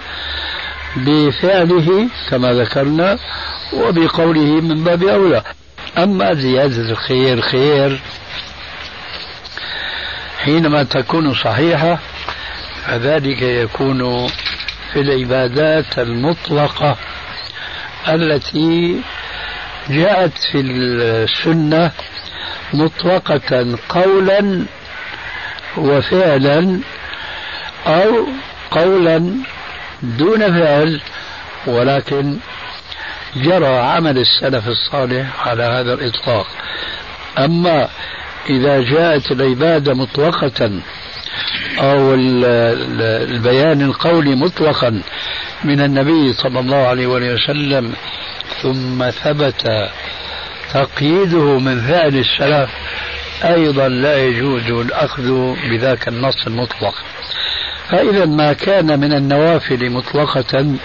[0.95, 3.17] بفعله كما ذكرنا
[3.73, 5.43] وبقوله من باب أولى.
[5.97, 7.99] أما زيادة الخير خير
[10.39, 11.99] حينما تكون صحيحة
[12.85, 14.27] فذلك يكون
[14.93, 16.95] في العبادات المطلقة
[18.07, 19.01] التي
[19.89, 21.91] جاءت في السنة
[22.73, 24.65] مطلقة قولا
[25.77, 26.79] وفعلا
[27.87, 28.27] أو
[28.71, 29.33] قولا
[30.01, 31.01] دون فعل
[31.67, 32.37] ولكن
[33.35, 36.47] جرى عمل السلف الصالح على هذا الإطلاق.
[37.37, 37.89] أما
[38.49, 40.81] إذا جاءت العبادة مطلقة
[41.79, 45.01] أو البيان القولي مطلقا
[45.63, 47.93] من النبي صلى الله عليه وسلم
[48.61, 49.89] ثم ثبت
[50.73, 52.69] تقييده من فعل السلف
[53.43, 56.93] أيضا لا يجوز الأخذ بذاك النص المطلق.
[57.89, 60.75] فإذا ما كان من النوافل مطلقة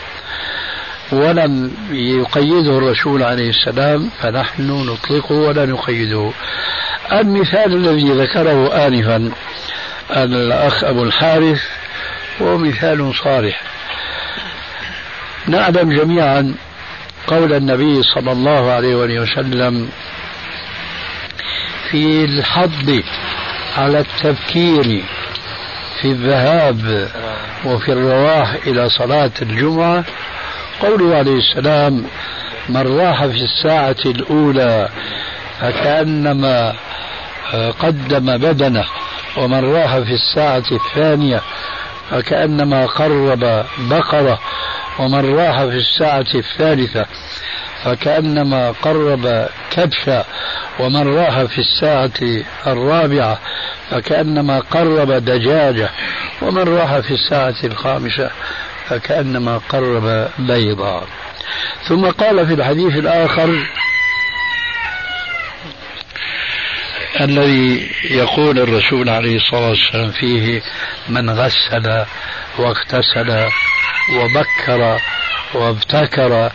[1.13, 6.31] ولم يقيده الرسول عليه السلام فنحن نطلقه ولا نقيده
[7.13, 9.33] المثال الذي ذكره آنفا
[10.17, 11.63] الأخ أبو الحارث
[12.43, 13.63] هو مثال صالح.
[15.47, 16.55] نعلم جميعا
[17.27, 19.89] قول النبي صلى الله عليه وسلم
[21.91, 23.03] في الحض
[23.77, 25.05] على التبكير
[26.01, 27.09] في الذهاب
[27.65, 30.05] وفي الرواح إلى صلاة الجمعة
[30.83, 32.05] قوله عليه السلام
[32.69, 34.89] من راح في الساعة الأولى
[35.61, 36.75] فكأنما
[37.79, 38.85] قدم بدنه
[39.37, 41.43] ومن راح في الساعة الثانية
[42.11, 44.39] فكأنما قرب بقرة
[44.99, 47.07] ومن راح في الساعة الثالثة
[47.85, 50.25] فكأنما قرب كبشة
[50.81, 53.39] ومن راح في الساعة الرابعة
[53.91, 55.91] فكأنما قرب دجاجة
[56.43, 58.31] ومن راح في الساعة الخامسة
[58.89, 61.07] فكأنما قرب بيضا
[61.89, 63.67] ثم قال في الحديث الآخر
[67.21, 70.63] الذي يقول الرسول عليه الصلاة والسلام فيه
[71.09, 72.05] من غسل
[72.59, 73.49] واغتسل
[74.17, 74.99] وبكر
[75.55, 76.51] وابتكر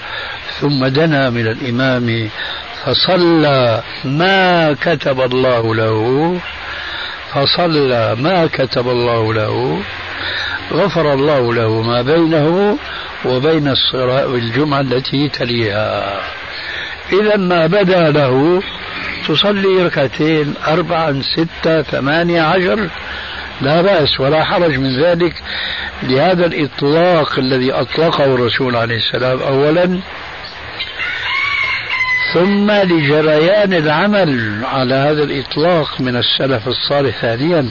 [0.60, 2.30] ثم دنا من الإمام
[2.86, 6.40] فصلى ما كتب الله له
[7.34, 9.84] فصلى ما كتب الله له
[10.72, 12.78] غفر الله له ما بينه
[13.26, 16.22] وبين الصلاة والجمعة التي تليها.
[17.14, 18.62] إذا ما بدا له
[19.28, 22.90] تصلي ركعتين أربعا ستة ثمانية عشر.
[23.62, 25.34] لا بأس ولا حرج من ذلك.
[26.04, 30.00] لهذا الإطلاق الذي أطلقه الرسول عليه السلام أولا
[32.34, 37.70] ثم لجريان العمل على هذا الإطلاق من السلف الصالح ثانيا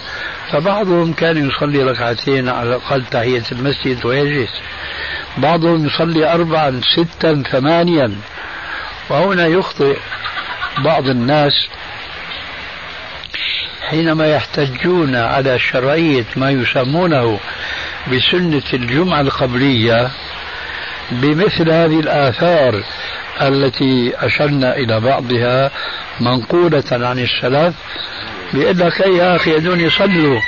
[0.50, 4.50] فبعضهم كان يصلي ركعتين على الأقل تحية المسجد ويجلس.
[5.36, 8.12] بعضهم يصلي أربعا ستا ثمانيا.
[9.10, 9.96] وهنا يخطئ
[10.84, 11.52] بعض الناس
[13.88, 17.38] حينما يحتجون على شرعية ما يسمونه
[18.12, 20.10] بسنة الجمعة القبلية.
[21.12, 22.82] بمثل هذه الآثار
[23.42, 25.70] التي أشرنا إلى بعضها
[26.20, 27.74] منقولة عن السلف
[28.54, 30.40] بيقول لك يا أخي هدول يصلوا.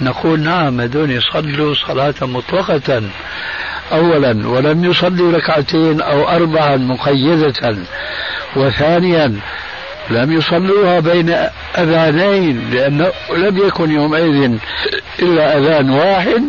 [0.00, 3.02] نقول نعم هدول يصلوا صلاة مطلقة.
[3.92, 7.76] أولا ولم يصلي ركعتين أو أربعا مقيدة.
[8.56, 9.40] وثانيا
[10.10, 11.36] لم يصلوها بين
[11.78, 14.58] أذانين لأنه لم يكن يومئذ
[15.22, 16.42] إلا أذان واحد.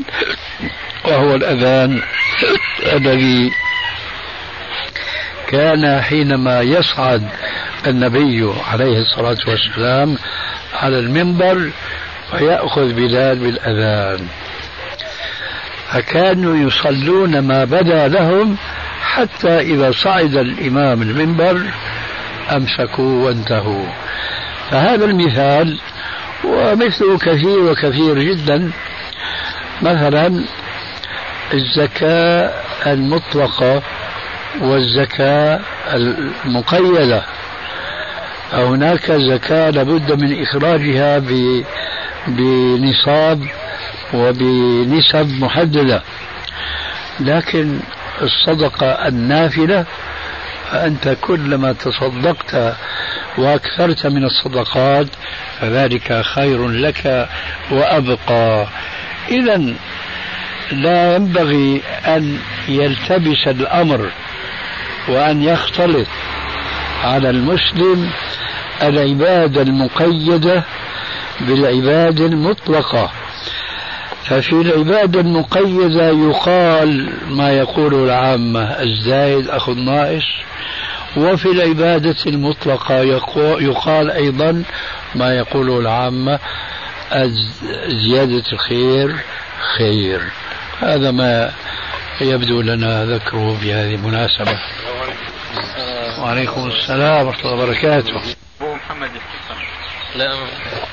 [1.07, 2.01] وهو الأذان
[2.93, 3.51] الذي
[5.47, 7.27] كان حينما يصعد
[7.87, 10.17] النبي عليه الصلاة والسلام
[10.73, 11.69] على المنبر
[12.33, 14.27] ويأخذ بلال بالأذان.
[15.91, 18.57] فكانوا يصلون ما بدا لهم
[19.01, 21.61] حتى إذا صعد الإمام المنبر
[22.51, 23.85] أمسكوا وانتهوا.
[24.71, 25.79] فهذا المثال
[26.43, 28.71] ومثله كثير وكثير جدا.
[29.81, 30.43] مثلا
[31.53, 32.51] الزكاة
[32.87, 33.81] المطلقة
[34.61, 35.59] والزكاة
[35.93, 37.23] المقيدة.
[38.53, 41.21] هناك زكاة لابد من إخراجها
[42.27, 43.47] بنصاب
[44.13, 46.01] وبنسب محددة.
[47.19, 47.79] لكن
[48.21, 49.85] الصدقة النافلة
[50.71, 52.75] فأنت كلما تصدقت
[53.37, 55.07] وأكثرت من الصدقات
[55.59, 57.29] فذلك خير لك
[57.71, 58.67] وأبقى.
[59.29, 59.73] إذا
[60.71, 64.09] لا ينبغي أن يلتبس الأمر
[65.07, 66.07] وأن يختلط
[67.03, 68.09] على المسلم
[68.83, 70.63] العبادة المقيدة
[71.41, 73.11] بالعبادة المطلقة.
[74.23, 80.23] ففي العبادة المقيدة يقال ما يقول العامة الزايد أخو الناقص
[81.17, 82.95] وفي العبادة المطلقة
[83.59, 84.63] يقال أيضا
[85.15, 86.39] ما يقوله العامة
[87.87, 89.15] زيادة الخير
[89.77, 90.21] خير.
[90.79, 91.51] هذا ما
[92.21, 94.59] يبدو لنا ذكره في هذه المناسبة.
[96.19, 98.21] وعليكم السلام ورحمة الله وبركاته.
[98.61, 99.11] أبو محمد
[100.15, 100.33] لا.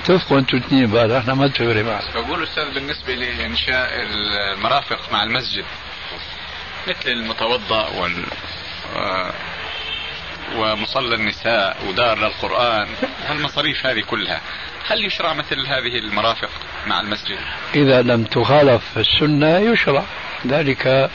[0.01, 2.03] اتفقوا أنتم اثنين بعد إحنا ما نتفق معك.
[2.15, 5.65] بقول أستاذ بالنسبة لإنشاء المرافق مع المسجد.
[6.89, 8.25] مثل المتوضأ وال
[8.97, 9.31] و-
[10.57, 12.89] ومصلى النساء ودار للقرآن
[13.27, 14.41] هالمصاريف هذه كلها
[14.87, 16.51] هل يشرع مثل هذه المرافق
[16.87, 17.39] مع المسجد؟
[17.75, 20.05] إذا لم تخالف السنة يشرع
[20.47, 21.11] ذلك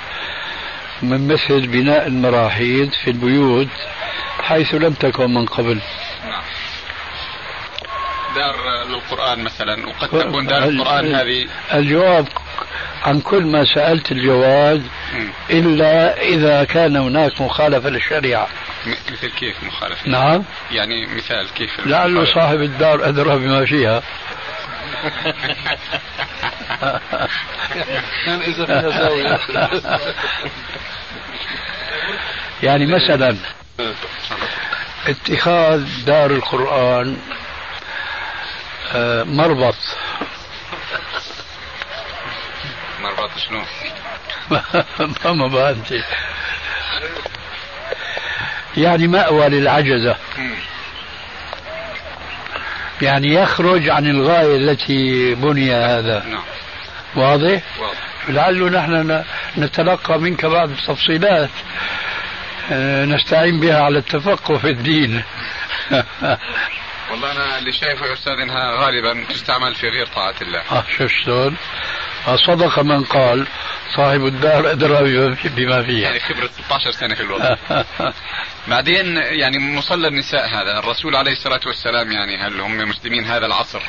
[1.02, 3.68] من مثل بناء المراحيض في البيوت
[4.42, 5.82] حيث لم تكن من قبل
[6.26, 6.44] نعم.
[8.36, 12.28] دار للقرآن مثلا وقد تكون دار القرآن هذه الجواب
[13.04, 14.82] عن كل ما سألت الجواز.
[15.50, 18.48] إلا إذا كان هناك مخالفة للشريعة
[19.12, 24.04] مثل كيف مخالفة؟ نعم يعني مثال كيف لعله المخالفة؟ صاحب الدار أدرى بما فيها
[28.90, 29.40] زاوية
[32.64, 33.38] يعني مثلا
[35.08, 37.18] اتخاذ دار القرآن
[38.96, 39.76] آه، مربط
[43.30, 43.62] مربط شنو؟
[45.36, 45.94] ما ما أنت
[48.78, 50.16] يعني مأوى للعجزة.
[53.02, 56.26] يعني يخرج عن الغاية التي بني هذا.
[56.26, 56.44] نعم.
[57.16, 58.30] واضح؟ واضح.
[58.30, 59.24] لعله نحن
[59.58, 61.50] نتلقى منك بعض التفصيلات
[62.72, 65.24] آه، نستعين بها على التفقه في الدين.
[67.12, 70.62] والله أنا اللي شايفه يا أستاذ إنها غالبا تستعمل في غير طاعة الله.
[70.72, 71.58] آه، شوف شلون
[72.28, 73.48] آه، صدق من قال
[73.96, 76.02] صاحب الدار أدرى بما في- بما فيها.
[76.08, 77.56] يعني خبرة 16 سنة في الوضع.
[78.68, 83.82] بعدين يعني مصلى النساء هذا الرسول عليه الصلاة والسلام يعني هل هم مسلمين هذا العصر؟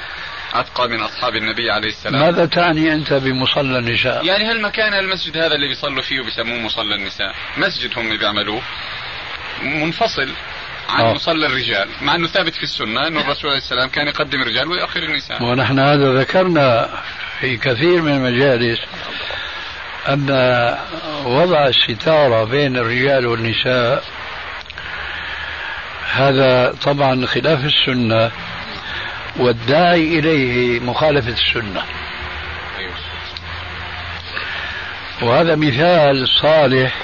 [0.55, 2.21] أتقى من أصحاب النبي عليه السلام.
[2.23, 7.35] ماذا تعني أنت بمصلى النساء؟ يعني هالمكان المسجد هذا اللي بيصلوا فيه وبيسموه مصلى النساء؟
[7.57, 8.63] مسجد هم بيعملوه.
[9.63, 10.29] منفصل
[10.89, 11.13] عن آه.
[11.15, 15.03] مصلى الرجال مع إنه ثابت في السنة إنه الرسول عليه السلام كان يقدم الرجال ويؤخر
[15.03, 15.43] النساء.
[15.43, 16.91] ونحن هذا ذكرنا
[17.41, 18.79] في كثير من المجالس
[20.09, 20.27] أن
[21.25, 24.05] وضع الستارة بين الرجال والنساء
[26.13, 28.31] هذا طبعا خلاف السنة
[29.37, 31.83] والداعي إليه مخالفة السنة.
[35.23, 36.95] وهذا مثال صالح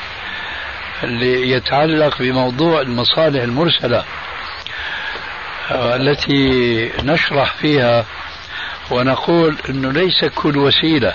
[1.23, 4.05] يتعلق بموضوع المصالح المرسلة
[5.71, 8.05] التي نشرح فيها
[8.91, 11.15] ونقول إنه ليس كل وسيلة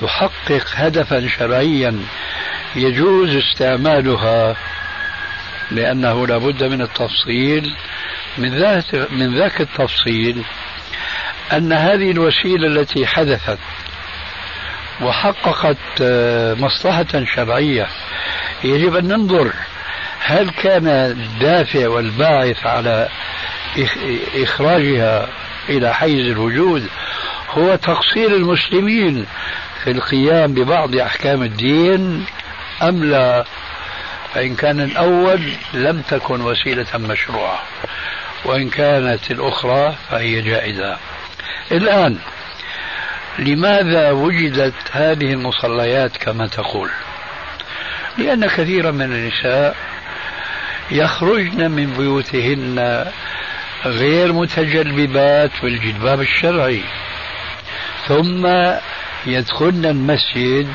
[0.00, 2.00] تحقق هدفا شرعيا
[2.76, 4.56] يجوز استعمالها
[5.70, 7.74] لأنه لابد من التفصيل.
[8.38, 10.42] من ذات من ذاك التفصيل
[11.52, 13.58] أن هذه الوسيلة التي حدثت
[15.00, 17.86] وحققت آه، مصلحة شرعية
[18.64, 19.52] يجب أن ننظر
[20.20, 23.08] هل كان الدافع والباعث على
[23.76, 23.98] إخ-
[24.42, 25.28] إخراجها
[25.68, 26.88] إلى حيز الوجود
[27.50, 29.26] هو تقصير المسلمين
[29.84, 32.26] في القيام ببعض أحكام الدين
[32.82, 33.44] أم لا؟
[34.34, 35.40] فإن كان الأول
[35.74, 37.62] لم تكن وسيلة مشروعة
[38.44, 40.96] وإن كانت الأخرى فهي جائزة.
[41.72, 42.18] الآن
[43.38, 46.90] لماذا وجدت هذه المصليات كما تقول؟
[48.18, 49.76] لأن كثيرا من النساء
[50.90, 53.06] يخرجن من بيوتهن
[53.84, 56.82] غير متجلبات بالجلباب الشرعي.
[58.08, 58.46] ثم
[59.26, 60.68] يدخلن المسجد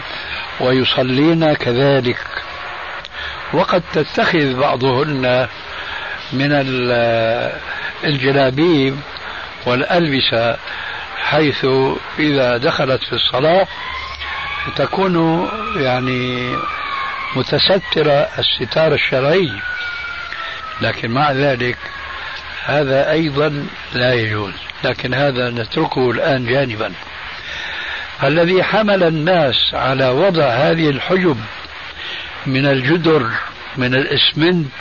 [0.60, 2.18] ويصلين كذلك.
[3.54, 5.48] وقد تتخذ بعضهن
[6.34, 7.52] من ال-
[8.04, 9.00] الجلابيب
[9.66, 10.58] والألبسة
[11.24, 11.66] حيث
[12.20, 13.68] إذا دخلت في الصلاة
[14.76, 15.48] تكون
[15.78, 16.56] يعني
[17.36, 19.52] متسترة الستار الشرعي.
[20.82, 21.78] لكن مع ذلك
[22.66, 24.54] هذا أيضا لا يجوز
[24.84, 26.92] لكن هذا نتركه الآن جانبا.
[28.24, 31.38] الذي حمل الناس على وضع هذه الحجب
[32.46, 33.30] من الجدر
[33.78, 34.72] من الإسمنت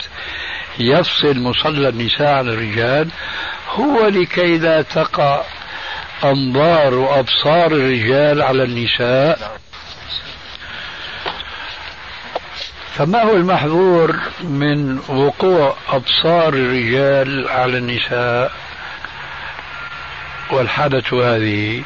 [0.78, 3.08] يفصل مصلى النساء عن الرجال
[3.68, 5.42] هو لكي لا تقع
[6.24, 9.61] أنظار وأبصار الرجال على النساء.
[13.02, 18.52] فما هو المحظور من وقوع أبصار الرجال على النساء؟
[20.50, 21.82] والحالة هذه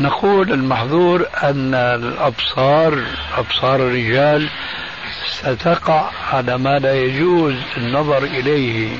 [0.00, 3.02] نقول المحظور أن الأبصار
[3.38, 4.48] أبصار الرجال
[5.26, 8.96] ستقع على ما لا يجوز النظر إليه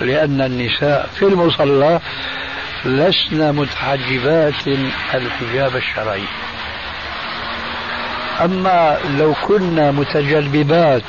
[0.00, 2.00] لأن النساء في المصلى
[2.84, 4.68] لسنا متحجبات
[5.14, 6.24] الحجاب الشرعي.
[8.44, 11.02] أما لو كنا متجلبات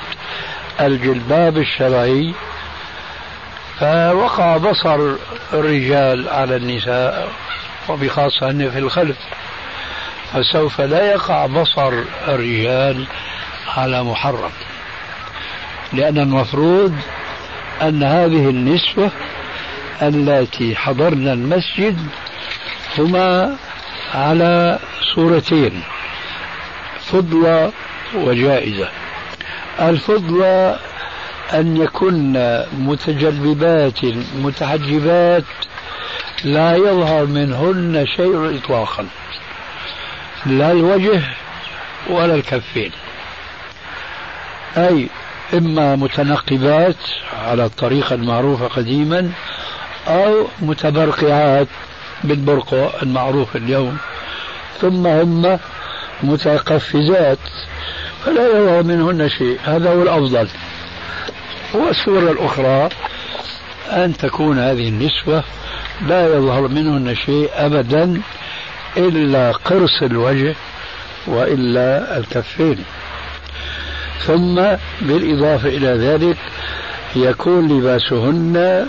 [0.79, 2.33] الجلباب الشرعي
[3.79, 5.15] فوقع بصر
[5.53, 7.29] الرجال على النساء
[7.89, 9.17] وبخاصة أن في الخلف.
[10.33, 11.93] فسوف لا يقع بصر
[12.27, 13.05] الرجال
[13.77, 14.51] على محرم.
[15.93, 16.95] لأن المفروض
[17.81, 19.11] أن هذه النسوة
[20.01, 21.97] اللاتي حضرن المسجد
[22.97, 23.55] هما
[24.13, 24.79] على
[25.15, 25.83] صورتين.
[27.11, 27.71] فضلة
[28.15, 28.89] وجائزة.
[29.79, 30.79] الفضلة
[31.53, 32.33] أن يكن
[32.79, 33.99] متجلبات
[34.35, 35.43] متحجبات
[36.43, 39.07] لا يظهر منهن شيء إطلاقا.
[40.45, 41.21] لا الوجه
[42.09, 42.91] ولا الكفين.
[44.77, 45.09] أي
[45.53, 46.95] إما متنقبات
[47.47, 49.31] على الطريقة المعروفة قديما
[50.07, 51.67] أو متبرقعات
[52.23, 53.97] بالبرقع المعروف اليوم.
[54.81, 55.59] ثم هم
[56.23, 57.39] متقفزات
[58.25, 59.59] فلا يظهر منهن شيء.
[59.63, 60.47] هذا هو الأفضل.
[61.73, 62.89] والصورة الأخرى
[63.91, 65.43] أن تكون هذه النسوة
[66.07, 68.21] لا يظهر منهن شيء أبدا
[68.97, 70.55] إلا قرص الوجه
[71.27, 72.77] وإلا الكفين.
[74.19, 74.61] ثم
[75.01, 76.37] بالإضافة إلى ذلك
[77.15, 78.87] يكون لباسهن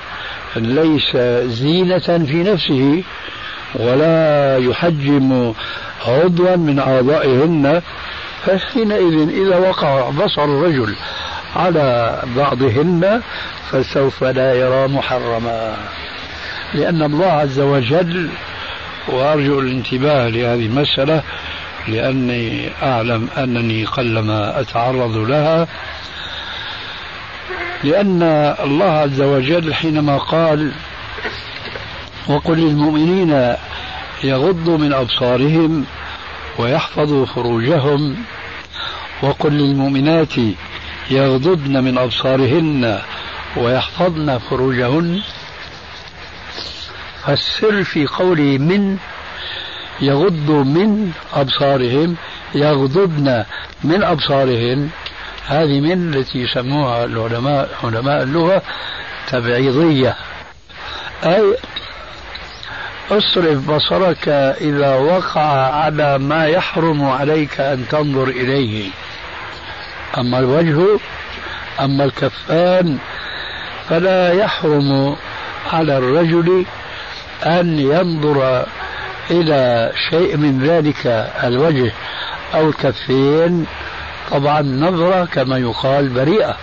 [0.57, 1.16] ليس
[1.47, 3.03] زينة في نفسه
[3.74, 5.55] ولا يحجم
[6.07, 7.82] عضوا من أعضائهن
[8.46, 10.96] فحينئذ إذا وقع بصر الرجل
[11.57, 13.22] على بعضهن
[13.70, 15.76] فسوف لا يرى محرما.
[16.74, 18.30] لأن الله عز وجل
[19.09, 21.22] وأرجو الانتباه لهذه المسألة
[21.88, 25.68] لأني أعلم أنني قلما أتعرض لها.
[27.84, 28.22] لأن
[28.64, 30.72] الله عز وجل حينما قال
[32.28, 33.57] وقل للمؤمنين
[34.25, 35.85] يغضوا من أبصارهم
[36.59, 38.16] ويحفظوا فروجهم
[39.23, 40.35] وقل للمؤمنات
[41.11, 43.01] يغضضن من أبصارهن
[43.57, 45.23] ويحفظن فروجهن
[47.25, 48.99] فالسر في قوله من
[50.01, 52.16] يغض من أبصارهم
[52.55, 53.45] يغضضن
[53.85, 54.91] من أبصارهن.
[55.47, 58.62] هذه من التي يسموها العلماء علماء اللغة
[59.29, 60.16] تبعيضية.
[61.25, 61.57] أي
[63.11, 64.28] اصرف بصرك
[64.61, 68.90] إذا وقع على ما يحرم عليك أن تنظر إليه.
[70.18, 70.98] أما الوجه
[71.80, 72.98] أما الكفان
[73.88, 75.16] فلا يحرم
[75.72, 76.64] على الرجل
[77.46, 78.66] أن ينظر
[79.30, 81.92] إلى شيء من ذلك الوجه
[82.54, 83.66] أو الكفين.
[84.30, 86.56] طبعا نظرة كما يقال بريئة.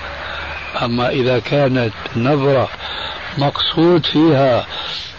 [0.81, 2.69] أما إذا كانت نظرة
[3.37, 4.65] مقصود فيها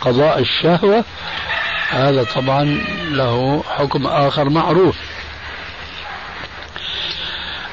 [0.01, 1.05] قضاء الشهوة
[1.91, 2.65] هذا طبعا
[3.11, 4.97] له حكم آخر معروف.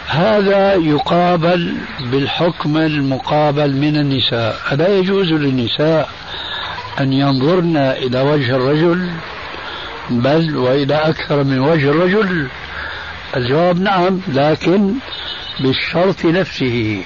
[0.07, 4.61] هذا يقابل بالحكم المقابل من النساء.
[4.71, 6.09] ألا يجوز للنساء
[6.99, 9.11] أن ينظرن إلى وجه الرجل
[10.09, 12.47] بل وإلى أكثر من وجه الرجل.
[13.37, 14.93] الجواب نعم لكن
[15.59, 17.03] بالشرط نفسه.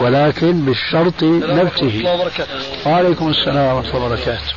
[0.00, 2.20] ولكن بالشرط نفسه.
[2.86, 4.52] وعليكم السلام ورحمة الله وبركاته.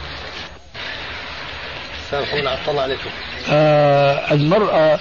[2.67, 3.09] الله عليكم.
[3.49, 4.99] آه المرأة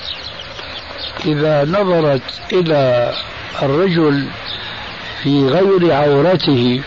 [1.24, 2.22] إذا نظرت
[2.52, 3.12] إلى
[3.62, 4.28] الرجل
[5.22, 6.82] في غير عورته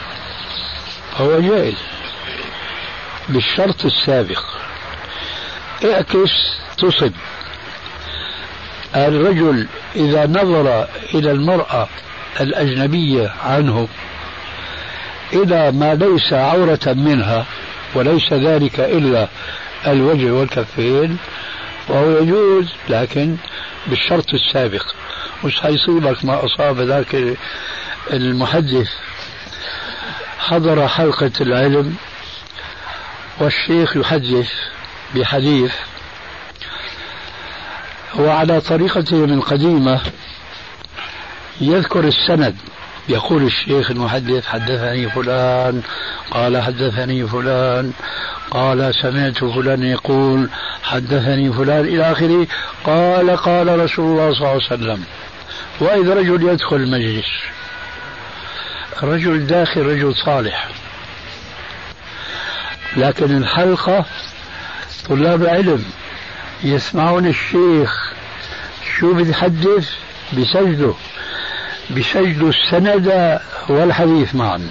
[1.18, 1.76] فهو جائز
[3.30, 4.44] بالشرط السابق.
[5.86, 6.32] اعكس
[6.78, 7.12] تصب.
[8.96, 11.88] الرجل إذا نظر إلى المرأة
[12.42, 13.88] الأجنبية عنه
[15.34, 17.46] إلى ما ليس عورة منها
[17.96, 19.28] وليس ذلك إلا
[19.88, 21.18] الوجه والكفين
[21.88, 23.36] وهو يجوز لكن
[23.88, 24.86] بالشرط السابق.
[25.44, 27.38] مش حيصيبك ما أصاب ذاك
[28.14, 28.90] المحدث.
[30.40, 31.96] حضر حلقة العلم
[33.40, 34.52] والشيخ يحدث
[35.16, 35.74] بحديث.
[38.20, 40.02] وعلى طريقته القديمة
[41.62, 42.56] يذكر السند.
[43.10, 45.82] يقول الشيخ المحدث حدثني فلان
[46.32, 47.92] قال حدثني فلان
[48.52, 50.50] قال سمعت فلان يقول
[50.84, 52.48] حدثني فلان إلى آخره
[52.84, 55.04] قال قال رسول الله صلى الله عليه وسلم.
[55.80, 57.26] وإذا رجل يدخل المجلس
[59.04, 60.70] رجل داخل رجل صالح.
[62.98, 64.06] لكن الحلقة
[65.10, 65.86] طلاب علم
[66.64, 68.14] يسمعون الشيخ
[69.00, 69.90] شو بيتحدث
[70.34, 70.94] بسجدوا
[71.90, 74.70] بسجدوا السند والحديث معا.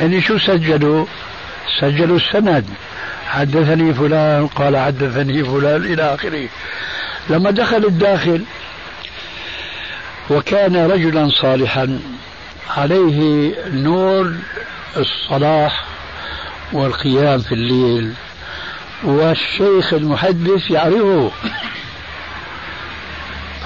[0.00, 1.06] يعني شو سجلوا؟
[1.80, 2.64] سجلوا السند.
[3.26, 6.48] حدثني فلان قال حدثني فلان إلى آخره.
[7.30, 8.44] لما دخل الداخل
[10.30, 12.00] وكان رجلا صالحا
[12.76, 14.34] عليه نور
[14.96, 15.84] الصلاح
[16.72, 18.12] والقيام في الليل.
[19.04, 21.30] والشيخ المحدث يعرفه.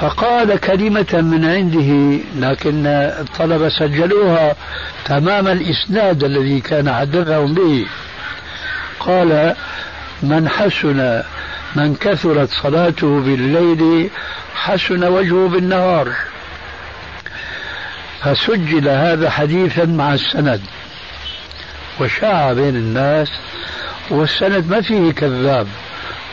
[0.01, 4.57] فقال كلمة من عنده لكن الطلبة سجلوها
[5.05, 7.87] تمام الإسناد الذي كان حدثهم به.
[9.01, 9.55] قال
[10.23, 11.23] من حسن
[11.77, 14.11] من كثرت صلاته بالليل
[14.55, 16.09] حسن وجهه بالنهار.
[18.23, 20.61] فسجل هذا حديثا مع السند.
[22.01, 23.29] وشاع بين الناس
[24.11, 25.67] والسند ما فيه كذاب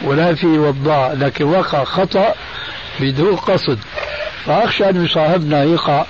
[0.01, 2.33] ولا فيه وضاع لكن وقع خطأ
[2.99, 3.79] بدون قصد.
[4.45, 6.05] فأخشى أن صاحبنا يقع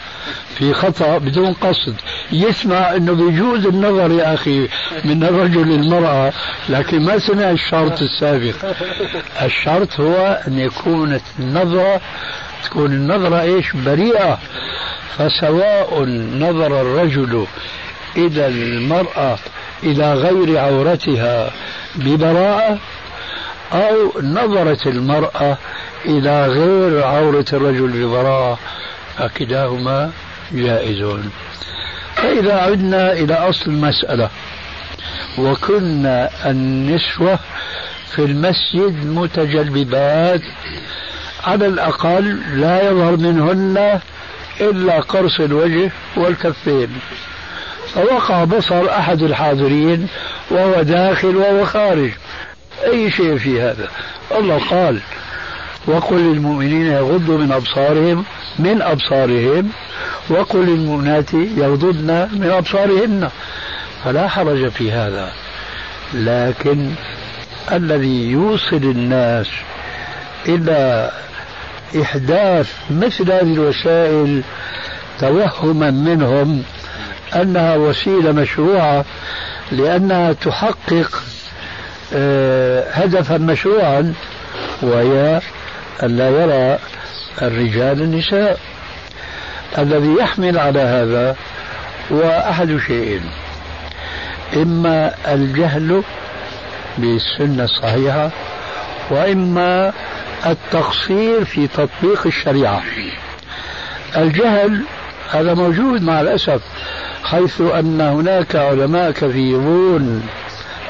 [0.55, 1.95] في خطأ بدون قصد.
[2.31, 4.67] يسمع أنه بيجوز النظر يا أخي
[5.05, 6.33] من الرجل للمرأة
[6.69, 8.55] لكن ما سمع الشرط السابق.
[9.41, 12.01] الشرط هو أن يكون النظرة
[12.63, 14.37] تكون النظرة إيش؟ بريئة.
[15.17, 17.45] فسواء نظر الرجل
[18.17, 19.37] إلى المرأة
[19.83, 21.51] إلى غير عورتها
[21.95, 22.77] ببراءة
[23.73, 25.57] أو نظرت المرأة
[26.05, 28.59] إلى غير عورة الرجل ببراءة
[29.17, 30.11] فكلاهما
[30.51, 31.03] جائز
[32.15, 34.29] فإذا عدنا إلى أصل المسألة
[35.37, 37.39] وكنا النسوة
[38.15, 40.41] في المسجد متجلبات
[41.43, 43.99] على الأقل لا يظهر منهن
[44.61, 46.89] إلا قرص الوجه والكفين.
[47.93, 50.07] فوقع بصر أحد الحاضرين
[50.51, 52.11] وهو داخل وهو خارج.
[52.85, 53.89] أي شيء في هذا.
[54.37, 54.99] الله قال
[55.87, 58.25] وقل للمؤمنين يغضوا من أبصارهم
[58.59, 59.69] من أبصارهم
[60.29, 63.29] وقل للمؤمنات يغضضن من أبصارهن.
[64.03, 65.31] فلا حرج في هذا.
[66.13, 66.91] لكن
[67.71, 69.47] الذي يوصل الناس
[70.47, 71.11] إلى
[72.01, 74.41] إحداث مثل هذه الوسائل
[75.19, 76.63] توهما منهم
[77.35, 79.05] أنها وسيلة مشروعة
[79.71, 81.23] لأنها تحقق
[82.91, 84.13] هدفا مشروعا
[84.81, 85.41] وهي
[86.03, 86.79] أن لا يرى
[87.41, 88.59] الرجال النساء
[89.77, 91.35] الذي يحمل على هذا
[92.11, 93.21] هو أحد شيئين
[94.55, 96.03] إما الجهل
[96.97, 98.31] بالسنة الصحيحة
[99.09, 99.93] وإما
[100.45, 102.83] التقصير في تطبيق الشريعة.
[104.17, 104.81] الجهل
[105.31, 106.61] هذا موجود مع الأسف
[107.23, 110.27] حيث أن هناك علماء كثيرون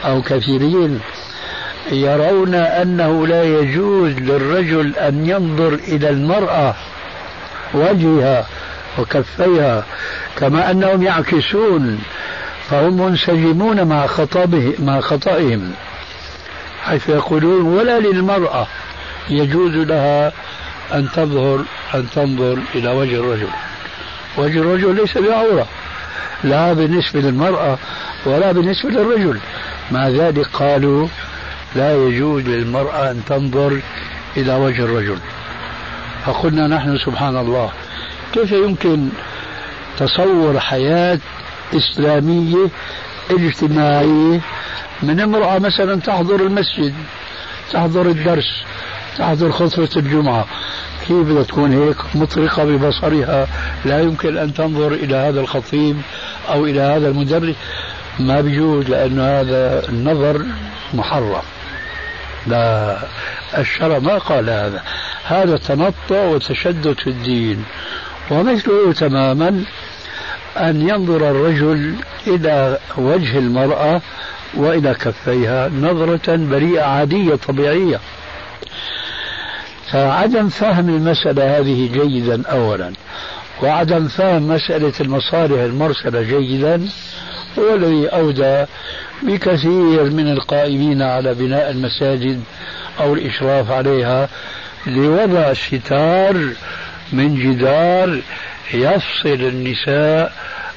[0.06, 1.00] أو كثيرين
[1.92, 6.76] يرون أنه لا يجوز للرجل أن ينظر إلى المرأة
[7.74, 8.46] وجهها
[9.00, 9.84] وكفيها
[10.38, 12.00] كما أنهم يعكسون
[12.70, 15.72] فهم منسجمون مع خطابه مع خطئهم
[16.84, 18.68] حيث يقولون ولا للمرأة
[19.30, 20.32] يجوز لها
[20.94, 21.64] أن تظهر
[21.96, 23.48] أن تنظر إلى وجه الرجل.
[24.38, 25.68] وجه الرجل ليس بعورة.
[26.44, 27.78] لا بالنسبة للمرأة
[28.26, 29.40] ولا بالنسبة للرجل.
[29.92, 31.08] مع ذلك قالوا
[31.76, 33.82] لا يجوز للمرأة أن تنظر
[34.38, 35.18] إلى وجه الرجل.
[36.26, 37.72] فقلنا نحن سبحان الله
[38.34, 39.10] كيف يمكن
[39.98, 41.20] تصور حياة
[41.74, 42.68] إسلامية
[43.32, 44.42] اجتماعية
[45.04, 46.94] من امرأة مثلا تحضر المسجد
[47.72, 48.64] تحضر الدرس
[49.18, 50.46] تحضر خطبة الجمعة
[51.08, 53.48] كيف بدها تكون هيك مطرقة ببصرها.
[53.86, 56.02] لا يمكن أن تنظر إلى هذا الخطيب
[56.50, 57.56] أو إلى هذا المدرس.
[58.20, 60.46] ما بيجوز لأن هذا النظر
[60.94, 61.42] محرم.
[62.48, 62.98] لا
[63.58, 64.84] الشرع ما قال هذا.
[65.24, 67.64] هذا تنطع وتشدد في الدين.
[68.32, 69.64] ومثله تماما
[70.58, 71.96] أن ينظر الرجل
[72.28, 74.02] إلى وجه المرأة
[74.54, 78.00] وإلى كفيها نظرة بريئة عادية طبيعية.
[79.92, 82.94] فعدم فهم المسألة هذه جيدا أولا
[83.64, 86.88] وعدم فهم مسألة المصالح المرسلة جيدا
[87.60, 88.66] هو الذي أودى
[89.24, 92.44] بكثير من القائمين على بناء المساجد
[93.00, 94.30] أو الإشراف عليها
[94.88, 96.50] لوضع ستار
[97.14, 98.22] من جدار
[98.74, 100.34] يفصل النساء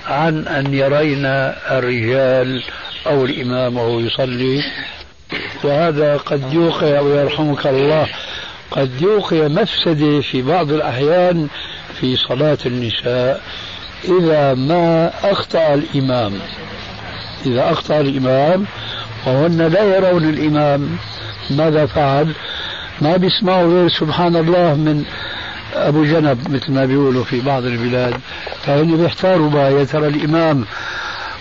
[0.07, 1.27] عن أن يرين
[1.71, 2.63] الرجال
[3.07, 4.65] أو الإمام وهو يصلي.
[5.65, 8.09] وهذا قد يوقع ويرحمك الله.
[8.71, 11.49] قد يوقع مفسدة في بعض الأحيان
[12.01, 13.41] في صلاة النساء
[14.05, 16.33] إذا ما أخطأ الإمام.
[17.47, 18.65] إذا أخطأ الإمام
[19.27, 20.97] وهن لا يرون الإمام.
[21.51, 22.33] ماذا فعل؟
[23.01, 25.05] ما بيسمعوا غير سبحان الله من
[25.75, 28.15] أبو جنب مثل ما بيقولوا في بعض البلاد.
[28.63, 30.65] فهم بيحتاروا بقى يا ترى الإمام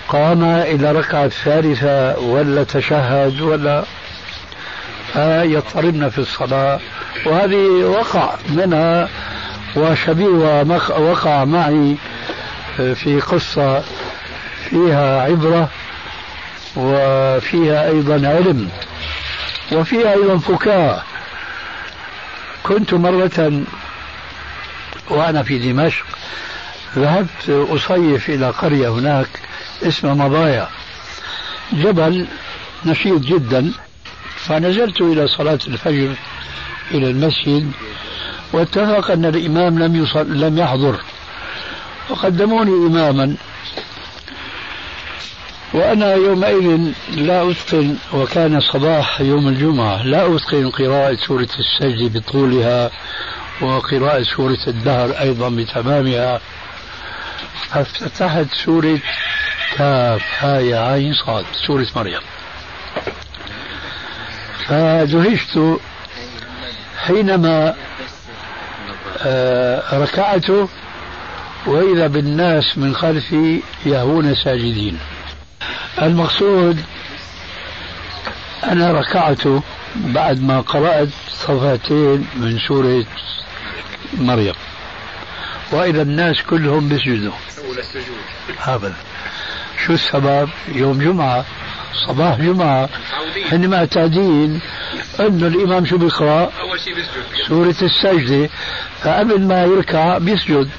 [0.07, 3.84] قام إلى ركعة الثالثة ولا تشهد ولا
[5.16, 6.80] يضطربن في الصلاة.
[7.26, 9.10] وهذه وقع منها
[9.76, 10.64] وشبيه
[10.99, 11.95] وقع معي
[12.78, 13.84] في قصة
[14.70, 15.70] فيها عبرة
[16.76, 18.70] وفيها أيضا علم
[19.72, 21.03] وفيها أيضا فكاهة.
[22.64, 23.64] كنت مرة
[25.10, 26.05] وأنا في دمشق
[26.95, 29.28] ذهبت أصيف إلى قرية هناك
[29.84, 30.68] اسمها مضايا.
[31.74, 32.28] جبل
[32.86, 33.72] نشيط جدا.
[34.50, 36.16] فنزلت إلى صلاة الفجر
[36.91, 37.72] إلى المسجد
[38.54, 41.00] واتفق أن الإمام لم يصل لم يحضر.
[42.10, 43.36] وقدموني إماما.
[45.74, 52.91] وأنا يومئذ لا أتقن وكان صباح يوم الجمعة لا أتقن قراءة سورة السجد بطولها
[53.62, 56.41] وقراءة سورة الدهر أيضا بتمامها.
[57.70, 59.00] فافتتحت سورة
[59.78, 62.22] كاف هاي عين صاد سورة مريم.
[64.70, 65.59] فدهشت
[66.97, 67.76] حينما
[69.22, 70.49] آه، ركعت
[71.65, 74.99] وإذا بالناس من خلفي يهون ساجدين.
[76.01, 76.84] المقصود
[78.63, 79.41] أنا ركعت
[79.95, 83.05] بعد ما قرأت صفاتين من سورة
[84.17, 84.55] مريم.
[85.72, 87.34] وإذا الناس كلهم بيسجدوا.
[87.65, 88.24] أول السجود.
[88.59, 88.93] هذا.
[89.86, 91.45] شو السبب؟ يوم جمعة
[91.93, 92.89] صباح جمعة.
[93.51, 94.61] هن معتادين
[95.19, 96.49] انه الإمام شو بيسجد
[97.47, 98.49] سورة السجدة.
[99.01, 100.69] فقبل ما يركع بيسجد.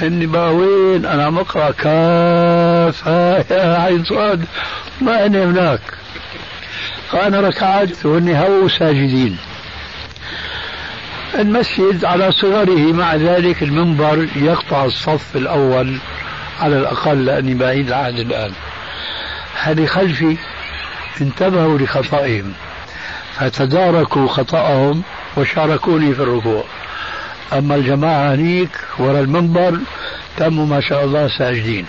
[0.00, 1.70] هن بقى وين؟ أنا عم أقرأ.
[1.70, 3.06] كاف
[3.50, 4.44] يا عين صاد
[5.00, 5.80] ما أنا هناك.
[7.10, 9.36] فانا ركعت وهن هو ساجدين.
[11.38, 15.98] المسجد على صغره مع ذلك المنبر يقطع الصف الأول
[16.60, 18.52] على الأقل لأني بعيد العهد الآن.
[19.62, 20.36] هذه خلفي
[21.20, 22.52] انتبهوا لخطئهم
[23.34, 25.02] فتداركوا خطأهم
[25.36, 26.64] وشاركوني في الركوع.
[27.52, 29.78] أما الجماعة هنيك وراء المنبر
[30.36, 31.86] تموا ما شاء الله ساجدين.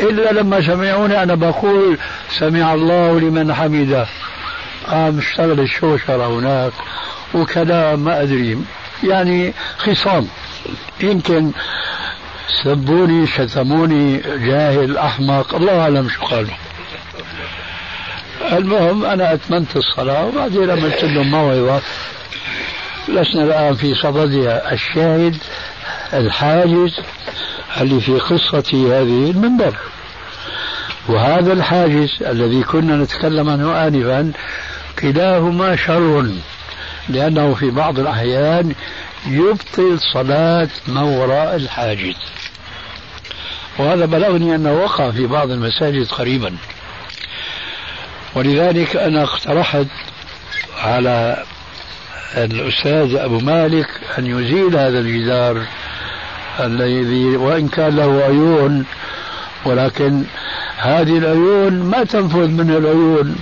[0.00, 1.98] إلا لما سمعوني أنا بقول
[2.30, 4.06] سمع الله لمن حمده.
[4.86, 6.72] قام اشتغل الشوشرة هناك
[7.34, 8.58] وكلام ما أدري
[9.04, 10.28] يعني خصام.
[11.00, 11.52] يمكن
[12.64, 16.54] سبوني شتموني جاهل أحمق الله أعلم شو قالوا.
[18.52, 21.80] المهم أنا أتممت الصلاة وبعدين عملت لهم موعظة
[23.08, 25.36] لسنا الآن في صددها الشاهد
[26.12, 27.00] الحاجز
[27.80, 29.74] اللي في قصة هذه المنبر.
[31.08, 34.32] وهذا الحاجز الذي كنا نتكلم عنه آنفا
[34.98, 36.26] كلاهما شر
[37.08, 38.74] لأنه في بعض الأحيان
[39.26, 42.16] يبطل صلاة من وراء الحاجز.
[43.78, 46.56] وهذا بلغني أنه وقع في بعض المساجد قريبا.
[48.34, 49.86] ولذلك أنا اقترحت
[50.78, 51.42] على
[52.36, 55.62] الأستاذ أبو مالك أن يزيل هذا الجدار
[56.60, 58.84] الذي وإن كان له عيون
[59.64, 60.24] ولكن
[60.76, 63.36] هذه العيون ما تنفذ من العيون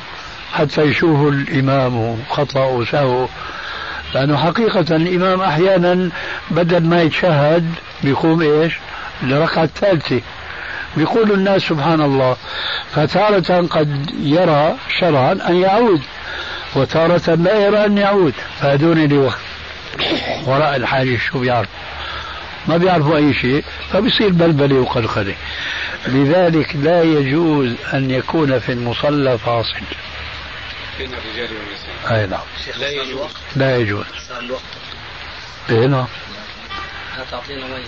[0.52, 3.28] حتى يشوفوا الإمام خطأ وسهو.
[4.14, 6.10] لأنه حقيقة الإمام أحيانا
[6.50, 7.74] بدل ما يتشهد
[8.04, 8.74] بيقوم إيش؟
[9.22, 10.20] لركعة الثالثة
[10.96, 12.36] بيقول الناس سبحان الله
[12.94, 16.02] فتارة قد يرى شرعا أن يعود
[16.76, 19.30] وتارة لا يرى أن يعود فهدون اللي
[20.46, 21.74] وراء الحاجة شو بيعرفوا
[22.66, 25.34] ما بيعرفوا أي شيء فبصير بلبلة وقلقلة
[26.06, 29.80] لذلك لا يجوز أن يكون في المصلى فاصل.
[30.98, 32.20] بين الرجال والنساء.
[32.20, 32.40] أي نعم.
[32.78, 33.30] لا يجوز.
[33.56, 34.04] لا يجوز.
[34.28, 34.62] صار الوقت.
[35.70, 36.06] اي نعم.
[37.16, 37.84] هتعطينا مية؟